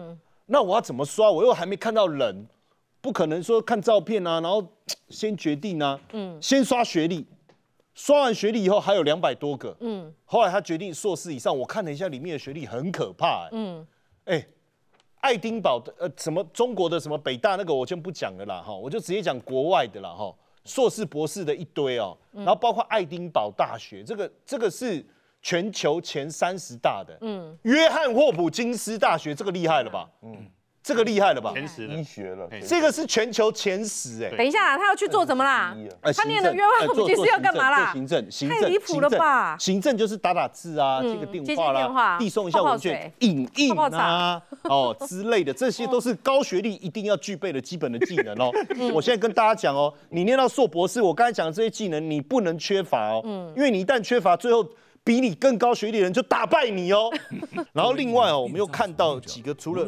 [0.46, 1.30] 那我要怎么刷？
[1.30, 2.48] 我又还没看到人，
[3.06, 4.66] 不可能说看照片啊，然后
[5.10, 6.00] 先决定啊。
[6.14, 7.24] 嗯，先刷学历。
[7.94, 11.56] 刷完学历以后还有两百多个，嗯，后来他决定硕士以上。
[11.56, 13.86] 我看了一下里面的学历很可怕，嗯，
[14.24, 14.44] 哎，
[15.22, 25.06] 爱丁堡的呃什么中国的什么北大那个我先不讲了啦，哈，我就直接讲国外的啦，哈，硕士博士的一堆哦，然后包括爱丁堡大学，这个这个是
[25.44, 30.52] 全球前三十大的，嗯，约翰霍普金斯大学这个厉害了吧，嗯。
[30.86, 31.52] 这个厉害了吧？
[31.52, 34.30] 前十医学了，这个是全球前十哎。
[34.38, 35.76] 等一下，他要去做什么啦？
[36.16, 37.92] 他念的约翰霍普金斯要干嘛啦？
[37.92, 39.58] 行政，行政，太离谱了吧？
[39.58, 48.52] 行政就是打打字啊，接个电话啦，递送一下文件，影印啊，哦之类的， 这些都是高学历一定要具备的基本的技能哦。
[48.94, 53.24] 我现在跟大家讲哦，你念到硕博士，我刚才讲的这些技能你不能缺乏哦，
[53.58, 54.64] 因为你一旦缺乏，最后。
[55.06, 57.10] 比你更高学历的人就打败你哦。
[57.72, 59.88] 然后另外哦，我们又看到几个，除了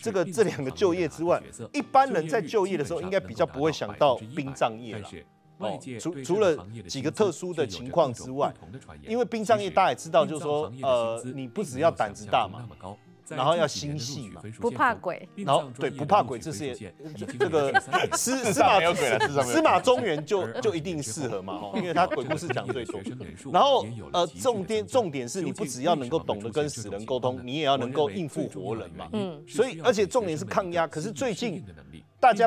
[0.00, 5.08] 这个这两个就业之外，一般人在就业的时候应该比较不会想到殡葬业了。
[5.58, 6.56] 哦，除除了
[6.88, 8.52] 几个特殊的情况之外，
[9.06, 12.68] 因为殡葬业大家也知道，就是说，呃，你不只要胆子大嘛，
[13.36, 16.74] 然后要心细嘛，不怕鬼，然后对不怕鬼，这是
[17.38, 17.72] 这个
[18.12, 18.94] 司 司马
[19.42, 23.00] 司马中原就 就一定适合嘛，因为他鬼故事讲最多。
[23.52, 29.08] 然后呃，重点重点是你不只要能够懂得跟死人沟通，你也要能够应付活人嘛。
[29.12, 30.86] 嗯，所以而且重点是抗压。
[30.86, 31.64] 可是最近。
[32.22, 32.46] 大家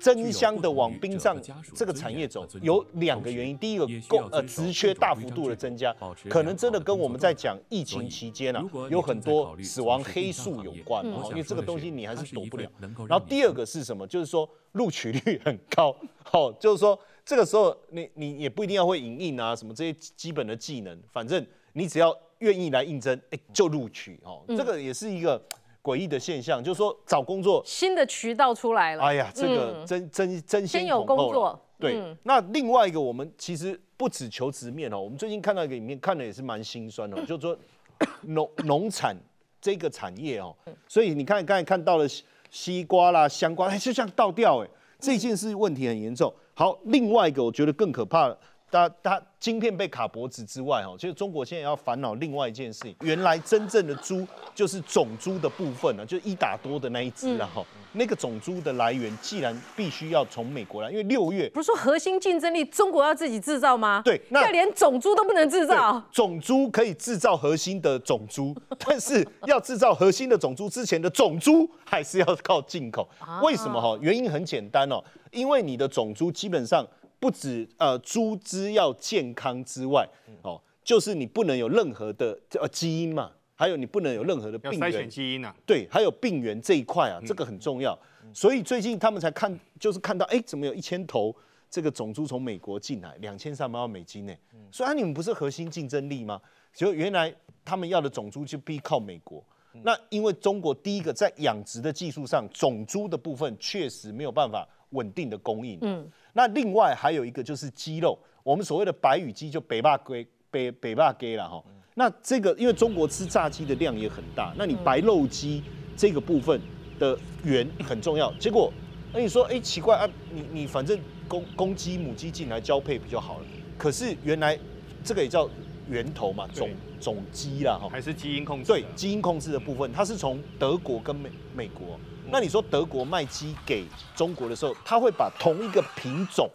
[0.00, 1.36] 争相的往殡葬
[1.74, 3.58] 这个产业走，有两个原因。
[3.58, 5.92] 第一个，供呃职缺大幅度的增加，
[6.30, 12.70] 可能真的跟我们在讲疫情期间啊，有很多死亡黑数有关哦，因为这个东西你还是躲不了。
[13.08, 14.06] 然后第二个是什么？
[14.06, 24.44] 就是说录取率很高，好，就是说这个时候你你也不一定要会影印啊，什么这些基本的技能，反正你只要愿意来应征，哎，就录取哦。
[24.46, 25.42] 这个也是一个。
[25.88, 29.02] 诡异的现象，就是说找工作新的渠道出来了。
[29.02, 31.58] 哎呀，这个真真真先有工作。
[31.78, 35.00] 对，那另外一个，我们其实不只求直面哦。
[35.00, 37.56] 我们最近看到一个影片，看的也是蛮心酸的，就是说
[38.22, 39.16] 农农产
[39.60, 40.54] 这个产业哦。
[40.86, 42.04] 所以你看刚才看到了
[42.50, 46.30] 西瓜啦、香瓜，哎，就像倒掉哎，这件事问题很严重。
[46.52, 48.36] 好，另外一个我觉得更可怕。
[48.70, 52.94] 它它晶片被卡脖子之外，哈，其实中国现在要烦恼另外一件事情。
[53.00, 64.02] 原来真正的猪就是种猪的部分呢，就一打多的那一只啊，哈，那个种猪的来源既然必须要从美国来，因为六月不是说核心竞争力中国要自己制造吗？
[64.04, 66.02] 对，那连种猪都不能制造。
[66.12, 68.54] 种猪可以制造核心的种猪，
[68.84, 73.08] 但是要制造核心的种猪之前的种猪还是要靠进口。
[73.42, 73.80] 为什么？
[73.80, 76.86] 哈，原因很简单哦，因为你的种猪基本上。
[77.20, 80.08] 不止呃猪只要健康之外，
[80.42, 87.98] 哦，就是你不能有任何的呃基因嘛，还有你不能有任何的病原基因啊，对，还有病源这一块啊，这个很重要。
[88.32, 91.34] 所以最近他们才看，就是看到哎，怎么有一千头
[91.70, 94.34] 这个种猪从美国进来，两千三百万美金呢？
[94.70, 96.40] 所以啊，你们不是核心竞争力吗？
[96.74, 99.42] 就原来他们要的种猪就必靠美国。
[99.82, 105.78] 那因为中国第一个在养殖的技术上，种猪的部分确实没有办法稳定的供应。
[105.82, 106.10] 嗯。
[106.32, 111.62] 那另外还有一个就是鸡肉，我们所谓的白羽鸡就北霸龟、北北霸鸡了哈。
[111.94, 115.62] 那这个因为中国吃炸鸡的量也很大，那你白肉鸡
[115.96, 116.60] 这个部分
[116.98, 118.32] 的源很重要。
[118.34, 118.72] 结果
[119.12, 123.46] 那你说，哎，奇怪啊，你你反正公公鸡母鸡进来交配不就好了。
[123.76, 124.56] 可是原来
[125.02, 125.48] 这个也叫
[125.88, 128.66] 源头嘛，种种鸡啦哈，还是基因控制？
[128.68, 131.98] 对，基因控制的部分，它是从德国跟美美国。
[132.30, 136.48] 那你说德国卖鸡给中国的时候，他会把同一个品种、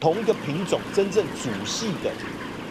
[0.00, 2.10] 同一个品种真正主系的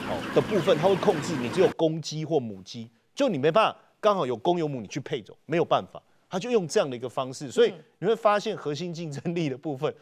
[0.10, 9.94] 哦的部分，他会控制你只有公鸡或母鸡，就你没办法刚好有公有母你去配种，没有办法，他就用这样的一个方式，所以你会发现核心竞争力的部分，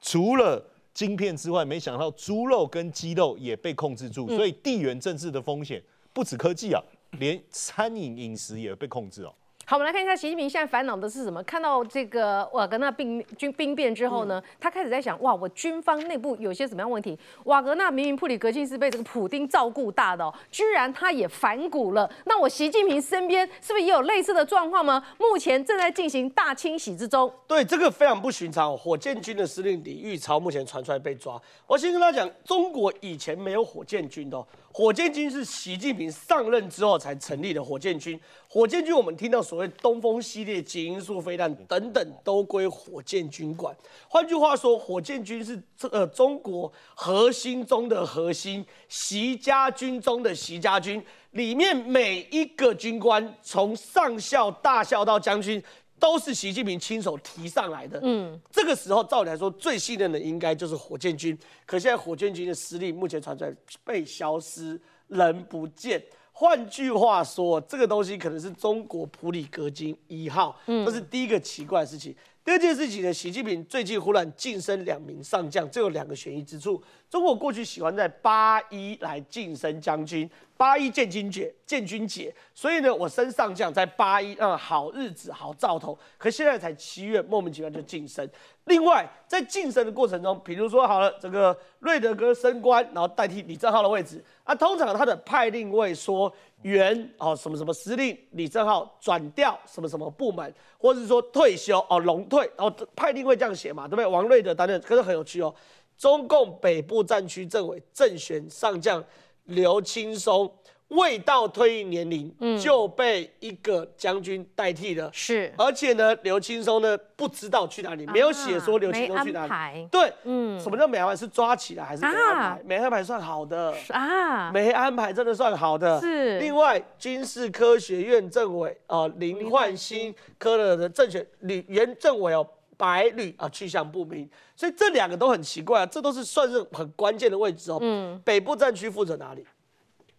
[0.00, 5.82] 除了晶片之外，没想到猪肉跟鸡肉也被控制住，所以地缘政治的风险
[6.14, 6.82] 不止科技啊，
[7.18, 9.34] 连餐饮饮食也被控制哦。
[9.66, 11.42] 好，我们来看一下习近平现在烦恼的是什么？
[11.44, 17.18] 看到这个瓦格纳兵军兵变之后呢，他开始在想：哇，我军方内部有些什么样问题？
[17.44, 22.10] 瓦格纳明明普里格金是被这个普丁照顾大的哦，居然他也反骨了。
[22.26, 25.02] 那我习近平身边是不是也有类似的状况吗？
[25.18, 27.32] 目前正在进行大清洗之中。
[27.46, 28.76] 对，这个非常不寻常。
[28.76, 31.40] 火箭军的司令李玉超目前传出来被抓。
[31.66, 34.44] 我先跟他讲，中国以前没有火箭军的。
[34.76, 38.18] 火箭军是习近平上任之后才成立的火箭军。
[38.48, 43.72] 火箭军我们听到所谓东风系列极音速飞弹等等都归火箭军管。
[44.08, 55.62] 换句话说，火箭军是这呃中国核心中的核心，习家军中的习家军，里面每一个军官从上校、大校到将军。
[55.98, 57.98] 都是习近平亲手提上来的。
[58.02, 61.38] 嗯，这个时候照理来说，最信任的应该就是火箭军。
[61.64, 63.54] 可现在火箭军的实力目前传出来
[63.84, 66.02] 被消失，人不见。
[66.32, 70.58] 换句话说，这个东西可能是中国普里格金一号。
[70.66, 72.14] 嗯，这是第一个奇怪的事情。
[72.44, 76.80] 第二件事情呢，习近平最近忽然晋升两名上将，这有两个悬疑之处。
[77.08, 80.30] 中国过去喜欢在八一来晋升将军。
[80.56, 85.98] 八一建军节，建军节，所以呢，我升上将在八一，嗯，好日子，好兆头。
[86.16, 88.28] 可现在才七月，莫名其妙就晋升。
[88.66, 96.32] 另外，在晋升的过程中，比如说好了，这个瑞德哥升官，然后代替李正浩的位置，啊，通常他的派令位说
[96.64, 104.06] 原哦什么什么司令李正浩转调什么什么部门，或者是说退休哦龙退，哦派定会这样写嘛，对不对？
[104.06, 105.54] 王瑞的担任，可是很有趣哦，
[105.96, 109.04] 中共北部战区政委正选上将。
[109.48, 110.50] 刘青松
[110.94, 119.88] 未到退役年龄就被一个将军代替了，是，而且呢，刘青松呢不知道去哪里，没有写说刘青松去哪里。
[119.90, 121.16] 对，嗯，什么叫没安排？
[121.16, 122.62] 是抓起来还是没安排？
[122.64, 126.00] 没安排算好的啊，没安排真的算好的。
[126.00, 126.38] 是。
[126.38, 137.78] 另外，军事科学院政委啊林焕新科了的政选吕原政委哦白旅啊去向不明，所以这两个都很奇怪啊，这都是算是很关键的位置哦。
[137.80, 139.44] 嗯，北部战区负责哪里？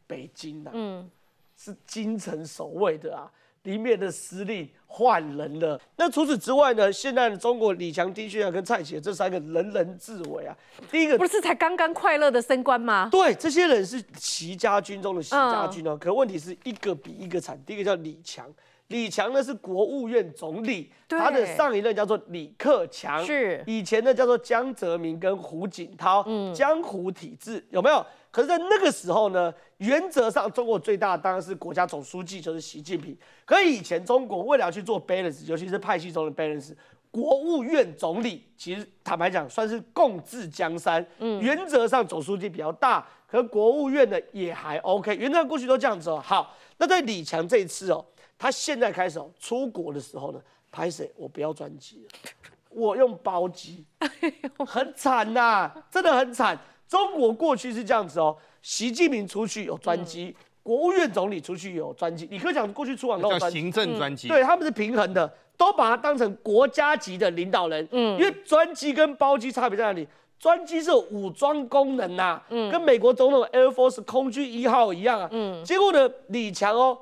[0.07, 1.09] 北京呐，嗯，
[1.57, 3.31] 是京城守卫的啊，
[3.63, 5.79] 里面的司令换人了。
[5.97, 6.91] 那除此之外呢？
[6.91, 10.55] 现在的中国李强、丁薛祥跟蔡奇这三个人人自危啊。
[10.91, 13.09] 第一个不是才刚刚快乐的升官吗？
[13.11, 15.97] 对，这些人是齐家军中的齐家军哦。
[15.97, 17.59] 可问题是一个比一个惨。
[17.65, 18.45] 第一个叫李强，
[18.87, 28.05] 李强呢是国务院总理，他的上一任叫做李克强，是以前呢叫做江泽民跟胡锦涛，嗯，江湖体制有没有？
[28.35, 33.17] 可是，在那个时候呢，原则上中国最大当然是国家总书记，就是习近平。
[33.45, 36.73] 可以前中国为了要去做 balance，尤其是派系中的 balance，
[37.09, 41.07] 国务院总理其实坦白讲算是共治江山。
[41.19, 45.15] 嗯，原则上总书记比较大，可国务院的也还 OK。
[45.15, 46.21] 原则上过去都这样子哦。
[46.21, 48.05] 好，那在李强这一次哦，
[48.37, 51.09] 他现在开始哦出国的时候呢，拍谁？
[51.15, 52.19] 我不要专机了，
[52.67, 53.85] 我用包机，
[54.67, 56.59] 很惨呐，真的很惨。
[56.87, 67.87] 中国过去是这样子哦，习近平出去有专机，国务院总理出去有专机，李克强过去出访都有专行政专机，对他们是平衡的，都把它当成国家级的领导人。
[67.91, 70.07] 嗯，因为专机跟包机差别在哪里？
[70.37, 75.29] 专机是有武装功能呐，嗯，跟美国总统 Air Force 空军一号一样啊。
[75.31, 76.97] 嗯，结果呢，李强哦，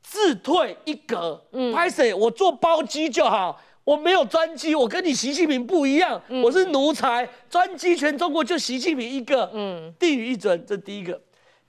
[0.00, 2.14] 自退一格，嗯，拍谁？
[2.14, 3.60] 我坐包机就好。
[3.84, 11.20] 我没有专机，我跟你习近平不一样，我是奴才，专机全中国就习近平一个，嗯，定于一尊，这第一个。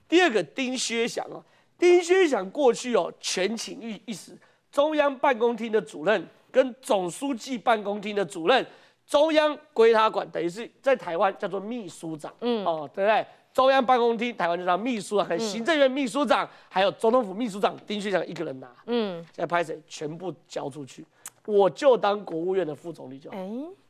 [0.07, 1.43] 第二个丁薛祥哦，
[1.79, 4.37] 丁薛祥过去哦权倾一一时，
[4.71, 8.63] 中央办公厅的主任跟总书记办公厅的主任，
[9.07, 13.25] 中央归他管，等于是在台湾叫做秘书长，嗯，哦，对不对？
[13.53, 19.81] 中央办公厅台湾就叫秘书长，行政院秘书长，还有总统府秘书长，丁薛祥一个人拿，嗯，现在拍谁？
[19.87, 21.03] 全部交出去。
[21.45, 23.37] 我就当国务院的副总理就好。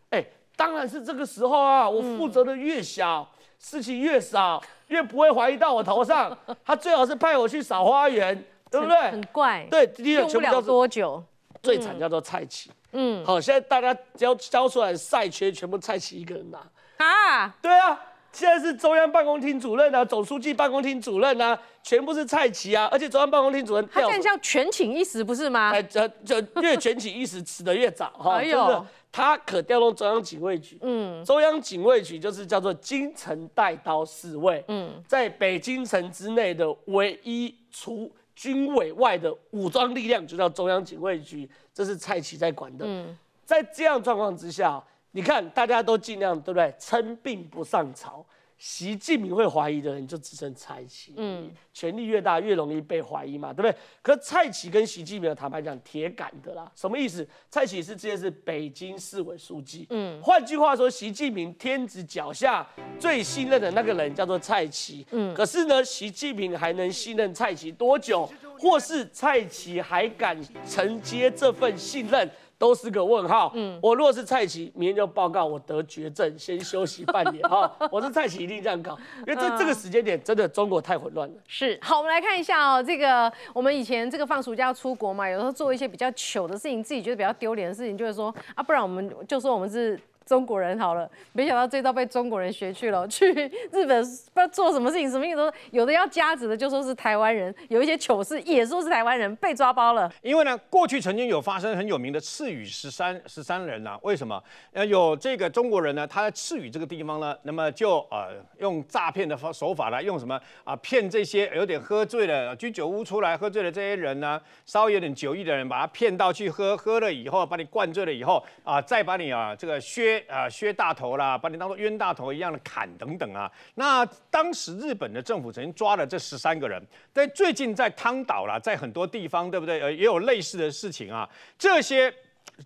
[0.09, 0.25] 哎，
[0.55, 3.27] 当然是这个时候啊，我负责的越小，
[3.59, 6.35] 事情越少，越不会怀疑到我头上。
[6.65, 9.11] 他最好是派我去扫花园，对不对？
[9.11, 9.67] 很怪。
[9.69, 11.23] 对，用不了多久。
[11.61, 12.69] 最惨叫做蔡奇。
[12.91, 13.25] 嗯。
[13.25, 16.59] 好，现在大家交交出来赛缺，全部蔡奇一个人拿。
[16.97, 17.55] 啊？
[17.61, 17.99] 对啊。
[18.33, 25.71] 现在是中央办公厅主任啊，总书记办公厅主任啊，全部是蔡奇啊，而且中央办公厅主任他现在叫全寝一时不是吗？
[25.71, 43.15] 哎，这这越全寝一时死的越早 哈，真的，他可调动中央警卫局，嗯，中央警卫局就是叫做京城带刀侍卫，嗯，在北京城之内的唯一除军委外的武装力量就叫中央警卫局，这是蔡奇在管的，嗯，
[43.45, 44.83] 在这样状况之下。
[45.15, 46.73] 你看，大家都尽量对不对？
[46.79, 48.25] 称病不上朝，
[48.57, 51.13] 习近平会怀疑的人就只剩蔡奇。
[51.17, 53.77] 嗯，权力越大越容易被怀疑嘛，对不对？
[54.01, 56.71] 可蔡奇跟习近平的坦白讲，铁杆的啦。
[56.75, 57.27] 什么意思？
[57.47, 59.85] 蔡奇是之前是北京市委书记。
[59.91, 65.05] 嗯，换句话说，习近平天子脚下最信任的那个人叫做蔡奇。
[65.11, 68.27] 嗯，可是呢，习近平还能信任蔡奇多久？
[68.57, 72.29] 或是蔡奇还敢承接这份信任？
[72.63, 73.51] 都是个问号。
[73.55, 77.69] 嗯，我如果是蔡奇，明天就报告我得绝症，先休息半年哈。
[77.91, 78.97] 我是蔡奇，一定这样搞，
[79.27, 81.35] 因为这这个时间点真的中国太混乱了。
[81.45, 89.99] 是，好，我们来看一下哦，这个我们以前这个放暑假要出国嘛，有时候做一些比较糗的事情，自己觉得比较丢脸的事情，就是说啊，不然我们就说我们是。
[90.25, 93.07] 中国人好了，没想到这招被中国人学去了。
[93.09, 93.31] 去
[93.71, 95.37] 日本不知道做什么事情，什么意思？
[95.37, 100.11] 都有的要夹子的就说是台湾人，有一些糗事也说是台湾人被抓包了。
[100.21, 104.41] 因为呢，过去曾经有发生很有名的赤羽十三十三人呐，为什么？
[104.71, 120.12] 呃，有这个中国人呢，他在赤羽这个地方呢，那么就呃用诈骗的方手法来用什么啊骗这些有点喝醉了居酒屋出来喝醉的这些人呢，稍微有点酒意的人，把他骗到去喝，喝了以后把你灌醉了以后啊，再把你啊这个削。
[120.21, 123.51] 啊，削大头啦，把你当做冤大头一样的砍等等啊。
[123.75, 126.81] 那当时日本的政府曾经抓了这十三个人，
[127.13, 129.81] 在最近在汤岛啦，在很多地方，对不对？
[129.81, 131.29] 呃，也有类似的事情啊。
[131.57, 132.13] 这些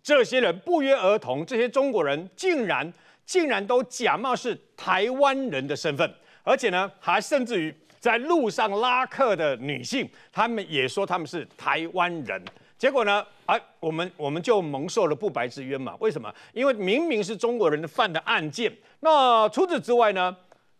[0.02, 2.92] 这些人不约而同，这些中国人竟然
[3.26, 12.44] 竟然都假冒是台湾人的身份，而且呢，还甚至于在路上拉客的女性，他们也说他们是台湾人。
[12.78, 13.26] 结果呢？
[13.48, 15.96] 哎，我们我们就蒙受了不白之冤嘛？
[16.00, 16.32] 为什么？
[16.54, 18.72] 因为明明是中国人犯的案件。
[19.00, 20.36] 那除此之外呢？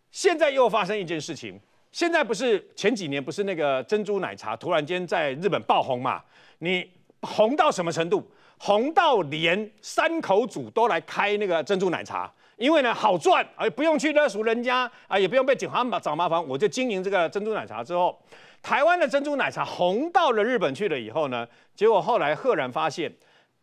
[0.10, 1.60] 现在又发生一件事情，
[1.92, 6.24] 现在不是前几年不是那个珍珠奶茶突然间在日本爆红嘛？
[6.60, 6.90] 你
[7.22, 8.26] 红到什么程度？
[8.58, 18.18] 红到连三口组都来开那个珍珠奶茶，因为呢好赚，而不用去勒赎人家啊，也不用被警方找麻烦，我就经营这个珍珠奶茶之后，
[18.62, 23.14] 台湾的珍珠奶茶红到了日本去了以后呢，结果后来赫然发现。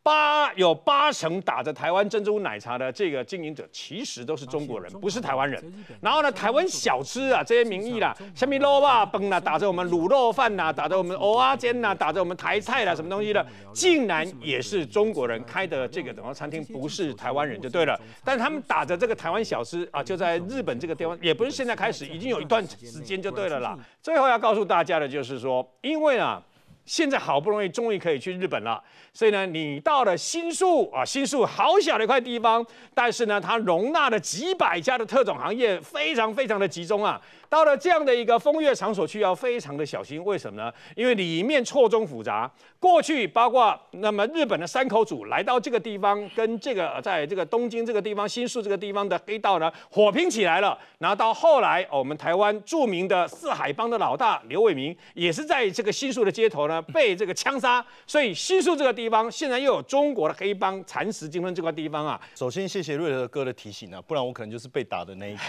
[0.05, 5.65] 八有八成打着台湾珍珠奶茶的这个经营者，其实都是中国人，不是台湾人。
[6.03, 17.99] 然后呢，台湾小吃啊，这些名义啦，下面肉啊崩啦，打着我们卤肉饭呐，打着我们蚵仔煎呐，打着我们台菜啦，什么东西的，竟然也是中国人开的这个等于餐厅，不是台湾人就对了。
[18.23, 23.75] 但他们打着这个台湾小吃啊，就在日本这个地方，也不是现在开始，已经有一段时间就对了啦。
[24.03, 26.43] 最后要告诉大家的就是说，因为啊。
[26.85, 28.83] 现在好不容易终于可以去日本了，
[29.13, 37.21] 所以呢，你到了新宿啊，新宿好小的一块地方，但是呢，它容纳了几百家的特种行业，非常非常的集中啊。
[37.55, 40.21] 到了这样的一个风月场所去，要非常的小心。
[40.25, 40.73] 为什么呢？
[40.97, 42.51] 因为里面错综复杂。
[42.81, 50.77] 过去包括那么日本的山口组来到这个地方，跟这个在这个东京这个地方、新宿这个地方的黑道呢火拼起来了。
[50.99, 57.87] 然后到后来，我们台湾著名的四海帮的老大刘伟明，也是在这个新宿的街头呢被这个枪杀。
[58.05, 62.21] 所以新宿这个地方现在又有中国的黑帮蚕食金吞这块地方啊。
[62.35, 65.45] 首先谢谢瑞德哥的提醒啊，不然我可能就是被打的那一个。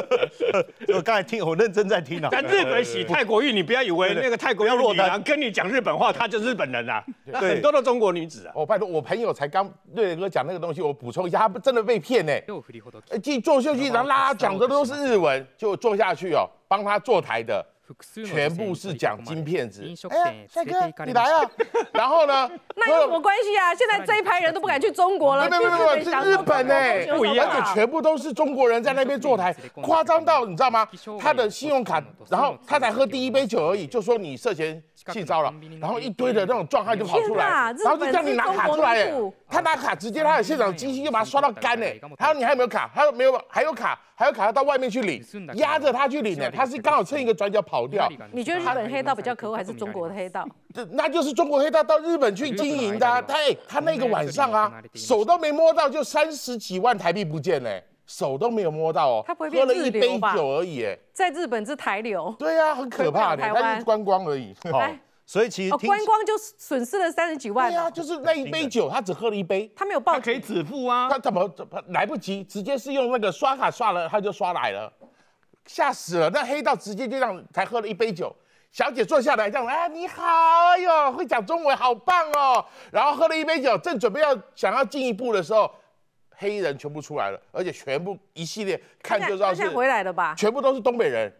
[0.95, 2.29] 我刚才听，我认真在听啊。
[2.31, 7.03] 但日本洗泰国浴，你不要以为那个泰国要女郎跟你讲日本话，她就日本人啊。
[7.33, 8.53] 很多的中国女子啊。
[8.55, 12.33] 我拜托，我朋友才刚瑞哥讲那个东西，我补充一下，他真的被骗呢。
[13.21, 17.65] 进做秀去，然后拉讲的都是日文，就坐下去哦，帮他坐台的。
[18.25, 21.49] 全部是讲金片子，哎，帅哥，你来啊！
[21.93, 22.49] 然后呢？
[22.75, 23.73] 那有什么关系啊？
[23.75, 30.87] 现在这一排人都不敢去中国了，没有没有， 是日本哎，不一样，而且全部都是中国人在那边坐台，夸张到你知道吗？
[31.19, 37.45] 他的信用卡，然后他才喝第一杯酒而已，就说你涉嫌性骚扰，然后一堆的那种壮汉就跑出来，
[37.83, 39.11] 然后就叫你拿卡出来，
[39.47, 42.89] 他拿卡直接他的现场机器就把他刷到干哎，他说你还有没有卡？
[42.93, 43.99] 他说没有，还有卡。
[44.13, 45.19] 还有卡要到外面去领，
[45.55, 46.47] 压着他去领呢。
[46.51, 48.07] 他是刚好趁一个转角跑掉。
[48.31, 50.47] 你觉得日本黑道比较可恶，还是中国的黑道？
[50.75, 53.23] 这那就是中国黑道到日本去经营的。
[53.23, 53.35] 他
[53.67, 57.69] 他那个晚上啊，手都没摸到，就三十几万台币不见呢，
[58.11, 59.23] 手都没有摸到哦。
[59.25, 62.35] 他不会喝了一杯酒而已，在日本是台流。
[62.37, 64.53] 对啊，很可怕的，他是观光而已。
[64.71, 64.81] 好。
[65.23, 67.71] 所以其实观光就损失了三十几万。
[67.71, 71.07] 对啊，就是那一杯酒，他只喝了一杯，他没有报，他可以止付啊。
[71.09, 74.91] 他怎么怎么来不及，直接是用那个刷卡刷了，他就刷来了，
[75.65, 76.29] 吓死了。
[76.31, 78.35] 那黑道直接就这样才喝了一杯酒，
[78.73, 80.21] 小姐坐下来这样，哎，你好，
[80.75, 82.65] 哎呦，会讲中文，好棒哦。
[82.91, 85.71] 然后喝了一杯酒，正准备要想要进一步的时候，
[86.41, 91.31] 黑人全部出来了，而且全部一系列看就知道是回来了吧，全部都是东北人。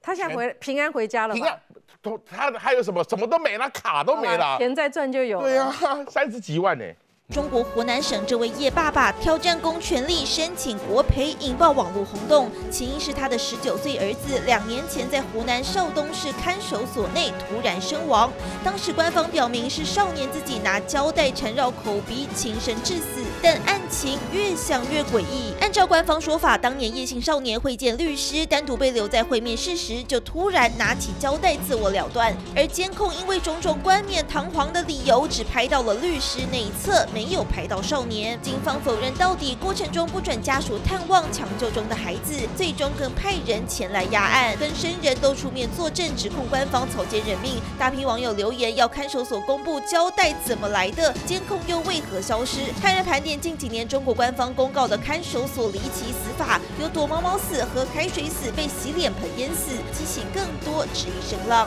[0.00, 1.56] 他现在回平安回家了平安，
[2.02, 3.04] 都他还有什么？
[3.04, 4.58] 什么都没了，卡都没了。
[4.58, 5.40] 钱再赚就有。
[5.40, 5.72] 对呀，
[6.10, 6.84] 三十几万呢。
[7.32, 12.50] 中国湖南省这位叶爸爸挑战公权力申请国赔，引爆网络轰动。
[12.70, 18.30] 起因是他的十九岁儿子两年前在湖南邵东市看守所内突然身亡，
[18.62, 25.52] 当时官方表明是少年自己拿胶带缠绕口鼻轻生致死，但案情越想越诡异。
[25.60, 32.34] 按照官方说法，当年叶姓少年会见律师，单独被留在会面室时，就突然拿起胶带自我了断。
[32.54, 37.06] 而监控因为种种冠冕堂皇的理由，只拍到了律师那一侧。
[37.12, 47.60] 没有拍到少年，警方否认到底，过程中不准家属探望抢救中的孩子，最终更派人前来压案，跟生人都出面作证，指控官方草菅人命。
[47.78, 52.58] 大批网友留言要看守所公布胶带怎么来的，监控又为何消失？
[52.80, 61.66] 派人盘点近几年中国官方公告的看守所离奇死法，有躲猫猫死、喝开水死、被洗脸盆淹死，激起更多质疑声浪。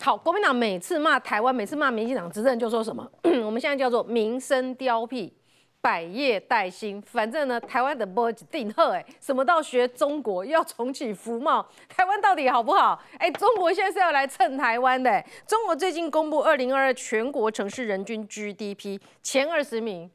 [0.00, 3.08] 好，国民党每次骂台湾，每次骂民进党执政，就说什么？
[3.44, 5.30] 我们现在叫做民生凋敝，
[5.80, 7.00] 百业待兴。
[7.02, 13.00] 反正呢，台湾的 boy 定贺，哎，什么到学中国，要重启服贸，台湾到底好不好？
[13.18, 15.24] 哎，中国现在是要来蹭台湾的。
[15.46, 20.10] 中国最近公布二零二二全国城市人均 GDP 前二十名。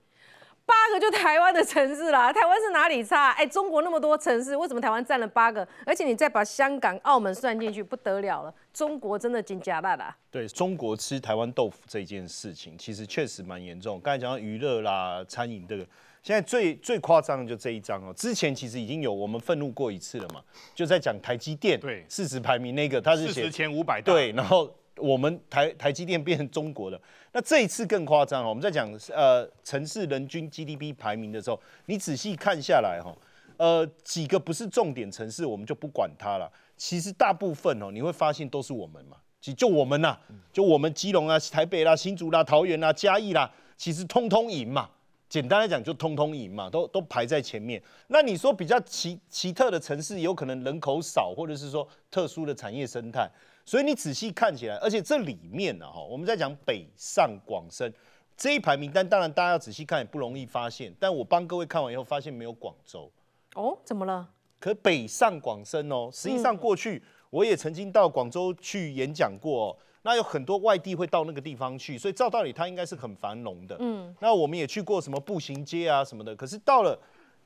[0.67, 3.31] 八个就台湾的城市啦，台湾是哪里差？
[3.31, 5.65] 哎，中国那么多城市，为什么台湾占了八个？
[5.85, 8.53] 而且你再把香港、澳门算进去，不得了了。
[8.73, 10.13] 中国真的紧加大啦。
[10.29, 13.97] 对中国吃台湾豆腐这件事情，其实确实蛮严重。
[14.01, 15.87] 刚才讲到娱乐啦、餐饮这个，
[16.21, 18.13] 现在最最夸张的就这一张哦。
[18.13, 20.41] 之前其实已经有我们愤怒过一次了嘛，
[20.75, 24.69] 就在讲台积电对市值排名那个，它是写前五百对，然后。
[24.97, 26.99] 我们台台积电变成中国的，
[27.31, 28.49] 那这一次更夸张哦。
[28.49, 33.15] 我们在讲呃城市人均 GDP 排名的时候，你仔细看下来哈，
[33.57, 36.51] 呃，几个不是重点城市，我们就不管它了。
[36.75, 40.17] 其实大部分哦，你会发现都是我们嘛，就就我们呐，
[40.53, 44.89] 就我们基隆啊、台北啦、新竹啦、桃园啦、嘉义啦，其实通通赢嘛。
[45.29, 47.83] 简单来讲，就通通赢嘛，都都排在前面。
[48.07, 53.29] 那你说比较奇奇特的城市，有可能人口少，或者是说特殊的产业生态。
[53.67, 57.93] 所以你仔细看起来，而且这里面呢，哈，我们在讲北上广深
[58.37, 60.95] 这一排名单，当然大家要仔细看也不容易发现。
[60.97, 63.11] 但我帮各位看完以后，发现没有广州。
[63.55, 64.29] 哦，怎么了？
[64.57, 69.71] 可北上广深哦，实际上过去我也曾经到广州去演讲过。
[69.71, 73.75] 哦那有很多外地会到那个地方去，所以照道理它应该是很繁荣的。
[73.81, 76.97] 嗯，那我们也去过什么步行街啊什么的，可是到了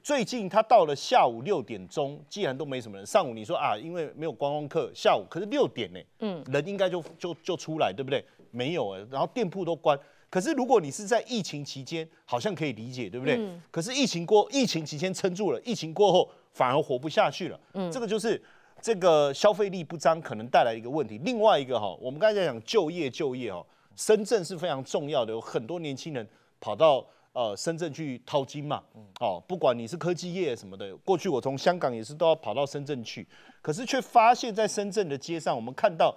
[0.03, 8.23] 最近，它到了下午六点钟，既然都没什么人，上午你说啊，因为没有观光客，下午可是六点呢，嗯，人应该就就就出来，对不对？
[8.51, 9.97] 没有哎，然后店铺都关。
[10.29, 13.39] 可是如果你是在疫情期间，好像可以理解，对不对？
[13.69, 17.59] 可是疫情过，疫情期间撑住了，疫情过后反而活不下去了。
[17.73, 18.41] 嗯，这个就是。
[18.83, 21.19] 这个消费力不彰可能带来一个问题。
[21.19, 23.63] 另外一个哈，我们刚才讲就业，就业哈，
[23.95, 26.27] 深圳是非常重要的，有很多年轻人
[26.59, 28.81] 跑到呃深圳去淘金嘛。
[29.19, 33.27] 哦，不管你是科技业什么的，过去我从香港也是都要跑到深圳去，
[33.61, 36.15] 可是却发现，在深圳的街上，我们看到，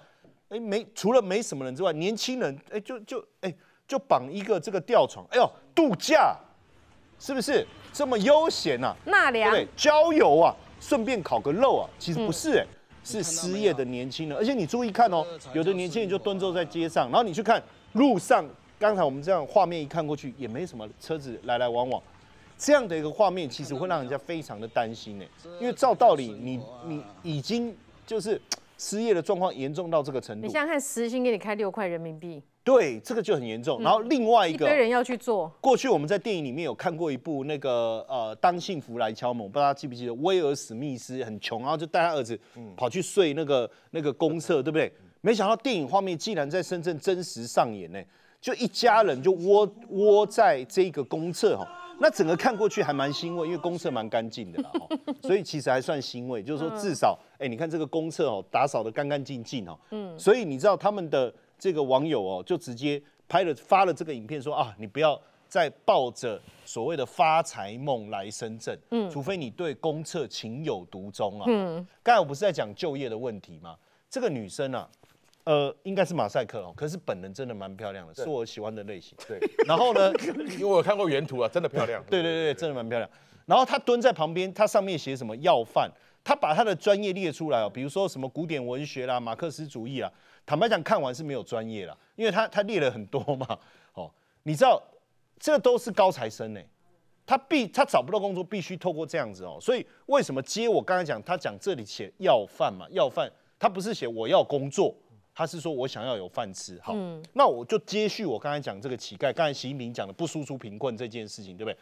[0.48, 3.54] 哎，没除了没什么人之外，年轻人哎就就哎
[3.86, 6.36] 就绑一个这个吊床，哎呦度假，
[7.18, 8.94] 是不是这么悠闲呐？
[9.04, 10.54] 纳凉对郊游啊。
[10.80, 12.66] 顺便烤个肉啊，其实不是哎，
[13.02, 14.36] 是失业的年轻人。
[14.36, 17.62] 而且你注意看哦，有的年轻人就蹲坐在街上，然后你去看
[17.92, 18.44] 路上，
[18.78, 22.02] 刚才我们这样画面一看过去，也没什么车子来来往往，
[22.58, 25.24] 这样的一个画面，其实会让人家非常的担心呢，
[25.60, 27.74] 因为照道理，你你已经
[28.06, 28.40] 就是
[28.76, 32.42] 失业的状况严重到这个程度，你想想看，时薪给你开六块人民币。
[32.64, 33.82] 对，这个就很严重。
[33.82, 35.52] 然后另外一个，一堆人要去做。
[35.60, 40.14] 过去我们在电影里面有看过一部那个呃，当幸福来敲门，不知道记不记得？
[40.14, 42.38] 威尔史密斯很穷，然后就带他儿子
[42.74, 44.90] 跑去睡那个那个公厕，对不对？
[45.20, 48.02] 没想到电影画面竟然在深圳真实上演呢，
[48.44, 51.66] 就一家人就窝窝在这个公厕哈，
[51.98, 54.86] 那整个看过去还蛮欣慰，因为公厕蛮干净的啦哈，
[55.22, 61.32] 所以其实还算欣慰，就是说至少哎，你看这个公厕哦，打扫的干干净净哦，嗯，所以你知道他们的。
[61.56, 65.18] 这个网友哦，就直接拍了发了这个影片，说啊，你不要
[65.48, 71.46] 再抱着所谓的发财梦来深圳，嗯，除非你对公厕情有独钟啊。
[71.48, 73.76] 嗯，刚才我不是在讲就业的问题吗？
[74.10, 74.86] 这个女生啊，
[75.44, 79.16] 呃，应该是马赛克哦，可是本人真的蛮漂亮的，是我喜欢的类型。
[79.28, 80.12] 对， 然后呢，
[80.58, 82.02] 因为我看过原图啊，真的漂亮。
[82.08, 83.08] 对对对，真的蛮漂亮。
[83.46, 85.90] 然后他蹲在旁边，他上面写什么要饭，
[86.24, 90.10] 他把他的专业列出来哦，比如说什么古典文学啦、马克思主义啦。
[90.46, 93.58] 坦白讲，看完是没有专业啦，因为他他列了很多嘛，
[93.92, 94.10] 哦，
[94.44, 94.82] 你知道
[95.38, 96.60] 这都是高材生呢，
[97.26, 104.94] 他必他找不到工作，必须透过这样子哦，所以为什么接我刚才讲，他讲这里写要饭嘛，要饭，他不是写我要工作，
[105.34, 106.94] 他是说我想要有饭吃，好，
[107.32, 111.76] 那我就接续我刚才讲这个乞丐，刚才习近平讲的不输出贫困这件事情，对不对？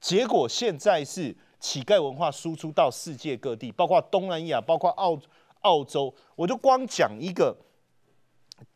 [0.00, 5.18] 结果现在是乞丐文化输出到世界各地，包括东南亚，包括澳
[5.62, 7.56] 澳洲，我就光讲一个。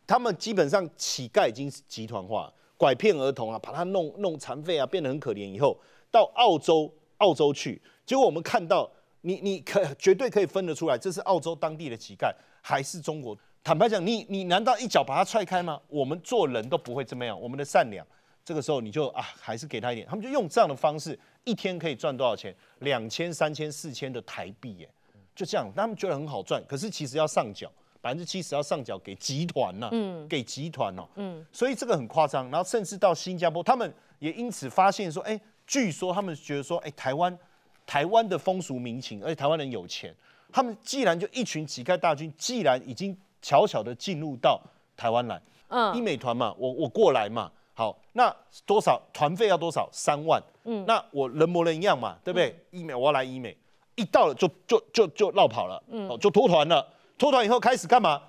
[0.05, 5.45] 他们基本上乞丐已经是集团化，拐骗儿童啊，把他弄弄残废啊，变得很可怜。
[5.49, 5.77] 以后
[6.11, 8.89] 到澳洲，澳洲去，结果我们看到，
[9.21, 13.37] 你你可绝对可以分得出来，这是澳洲当地的乞丐，还是中国？
[13.67, 15.77] 坦白讲，你你难道一脚把他踹开吗？
[15.89, 18.07] 我们做人都不会这么样，我们的善良，
[18.45, 20.07] 这个时候你就啊，还是给他一点。
[20.07, 22.55] 他们就用这样的方式，一天可以赚多少钱？
[22.79, 24.89] 两千、三千、四千的台币，耶，
[25.35, 27.69] 就这样，他们觉得很好赚，可是其实要上缴。
[27.99, 32.49] 百分之七十要上缴给集团呐，嗯，给集团哦，嗯，所以这个很夸张。
[32.49, 37.37] 然后甚至到新加坡，他们也因此发现说，哎，据说他们觉得说，哎，台湾
[37.85, 40.15] 台湾的风俗民情，而且台湾人有钱，
[40.53, 44.61] 他们既然就一群乞丐大军，既然已经悄悄的进入到
[44.95, 48.35] 台湾来，嗯，医美团嘛，我我过来嘛，好，那
[48.65, 49.87] 多少团费要多少？
[49.91, 52.55] 三万，嗯，那我人模人样嘛，对不对？
[52.71, 53.55] 医美我要来医美，
[53.95, 56.85] 一到了就就就就绕跑了，嗯，就脱团了。
[57.17, 58.21] 脱团以后开始干嘛？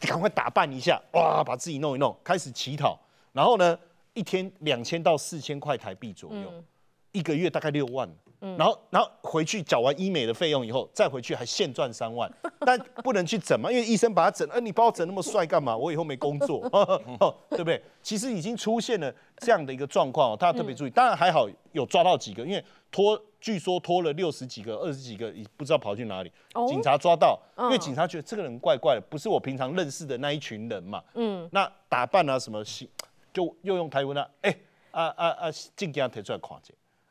[0.00, 2.98] 赶快打扮一下，哇，把自己弄一弄，开始乞讨。
[3.32, 3.78] 然后呢，
[4.14, 6.52] 一天两千到四千块台币左右，
[7.12, 8.08] 一个月大概六万。
[8.40, 12.30] 然后，然后回去缴完医美的费用以后，再回去还现赚三万。
[12.60, 15.76] 但不能去整嘛，因为医生把他整，呃，你把我整那么帅干嘛？
[15.76, 16.60] 我以后没工作，
[17.50, 17.82] 对不对？
[18.02, 20.90] 其实已经出现了这样的一个状况，大家特别注意。
[20.90, 23.20] 当然还好有抓到几个，因为拖。
[23.38, 26.32] 据说拖了六十几个、二十几个，不知道跑去哪里。
[26.66, 31.00] 警察抓到，因为警察觉得这个人怪怪的，不是我平常认识的那一群人嘛。
[31.14, 32.60] 嗯，那打扮啊什么，
[33.32, 34.52] 就又用台湾啊，哎
[34.90, 36.60] 啊啊啊，镜给他提出来看。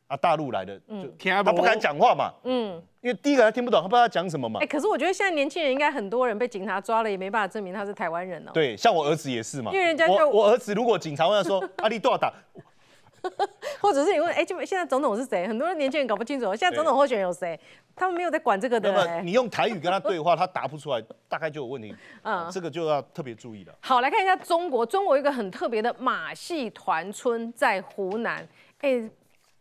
[0.08, 4.60] 啊，大陆来的就他不敢讲话嘛，嗯，因为第一个他听不懂，他不知道他讲什么嘛。
[4.62, 8.52] 哎，可是我觉得现在年轻人应该很多人被警察抓了，也没办法证明他是台湾人哦。
[8.54, 12.32] 对，像我儿子也是嘛，因为人家我我儿子如果警察问他说阿里多少打，
[13.82, 15.48] 或者是你问哎，就现在总统是谁？
[15.48, 17.60] 很多年轻人搞不清楚，现在总统候选人有谁？
[17.96, 18.92] 他们没有在管这个的。
[18.92, 21.96] 那么你用台语跟他对话，他答不出来，大概就有问题。
[22.22, 23.74] 嗯，这个就要特别注意了。
[23.80, 28.48] 好，来看一下中国，中国一个很特别的马戏团村在湖南，
[28.82, 29.10] 哎。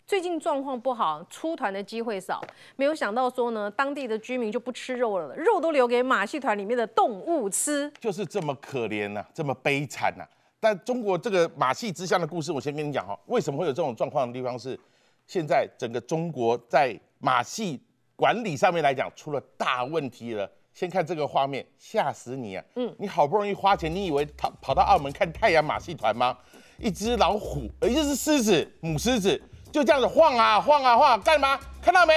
[0.06, 2.44] 最近状况不好，出团的机会少，
[2.76, 10.24] 没有想到说呢，当地的居民就不吃肉了，肉都留给马戏团里面的动物吃，就是这么可怜呐，这么悲惨呐。
[10.60, 14.78] 但中国这个马戏之乡的故事，我先跟你讲哈，为什么会有这种状况的地方是，
[15.26, 17.80] 现在整个中国在马戏
[18.14, 20.50] 管理上面来讲出了大问题了。
[20.74, 22.64] 先看这个画面，吓死你啊！
[22.74, 26.36] 嗯，你好不容易花钱，你以为跑跑到澳门看太阳马戏团吗？
[26.78, 29.40] 一只老虎，呃，一只狮子，母狮子。
[29.74, 31.58] 就这样子晃啊晃啊晃，干嘛？
[31.82, 32.14] 看到没？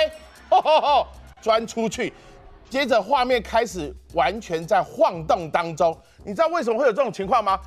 [0.47, 1.07] 吼吼吼，
[1.41, 2.13] 钻出去。
[2.69, 5.97] 接着画面开始完全在晃动当中。
[6.23, 7.59] 你知道为什么会有这种情况吗？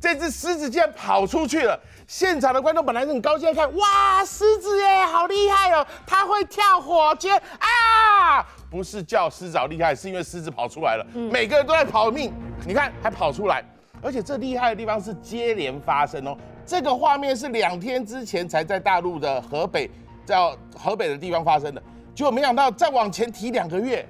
[0.00, 1.78] 这只狮子竟然跑出去了。
[2.08, 8.46] 现场的观众本来是很高兴看，哇，狮子耶，好厉害哦，它会跳火圈啊！
[8.70, 11.04] 不是叫狮子好厉害，是因为狮子跑出来了。
[11.12, 12.32] 每个人都在跑命，
[12.66, 13.62] 你看还跑出来，
[14.00, 16.34] 而且这厉害的地方是接连发生哦。
[16.66, 19.90] 这个画面是两天之前才在大陆的河北，
[20.24, 21.82] 叫河北的地方发生的，
[22.14, 24.06] 结果没想到再往前提两个月，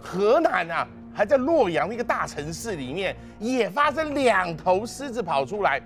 [0.00, 5.82] 河南啊，还在洛阳那个大城市里面也发生两头狮子跑出来。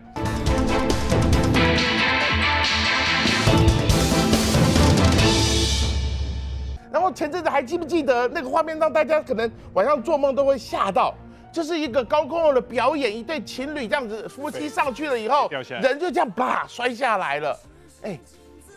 [6.92, 11.12] 然后前阵子还记不记得那个画面，让大家可能晚上做梦都会吓到。
[11.56, 15.48] 就是一个高空的表演，一对情侣这样子，夫妻上去了以后，
[15.80, 17.58] 人就这样啪摔下来了。
[18.02, 18.20] 哎，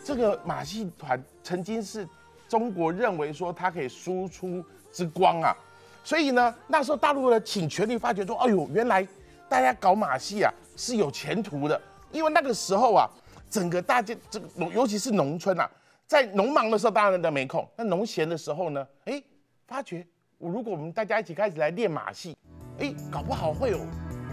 [0.02, 2.08] 这个马戏团曾经是
[2.48, 5.54] 中国认为说它可以输出之光啊，
[6.02, 9.06] 所以呢，那时候大陆呢请全力发掘说，哎呦，原来
[9.46, 11.78] 大家搞马戏啊是有前途的，
[12.10, 13.06] 因为那个时候啊，
[13.50, 15.70] 整个大家这个农，尤其是农村啊，
[16.06, 19.22] 在农忙的时候当然都没空，那农闲的时候呢，哎，
[19.66, 20.06] 发觉
[20.38, 22.34] 我如果我们大家一起开始来练马戏。
[22.80, 23.78] 哎，搞不好会有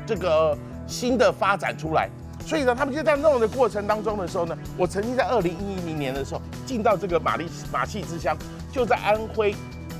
[0.05, 2.09] 这个新的发展出来，
[2.45, 8.35] 所以呢，他们就在弄的过程当中的时候呢，我曾经在二零一零年的时候进到这个马力马戏之乡，
[8.71, 9.53] 就在安徽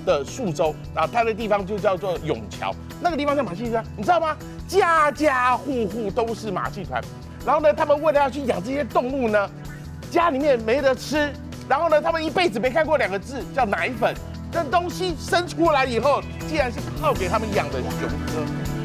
[0.05, 4.35] 的宿州，然后它的地方就叫做永桥，那个地方叫马戏之乡，你知道吗？
[4.67, 7.01] 家家户户都是马戏团，
[7.45, 9.49] 然后呢，他们为了要去养这些动物呢，
[10.09, 11.31] 家里面没得吃，
[11.67, 14.15] 然后呢，他们一辈子没看过两个字叫奶粉。
[14.51, 17.89] 这东西生出来以后，竟然是靠给他们养的熊
[18.27, 18.76] 哥。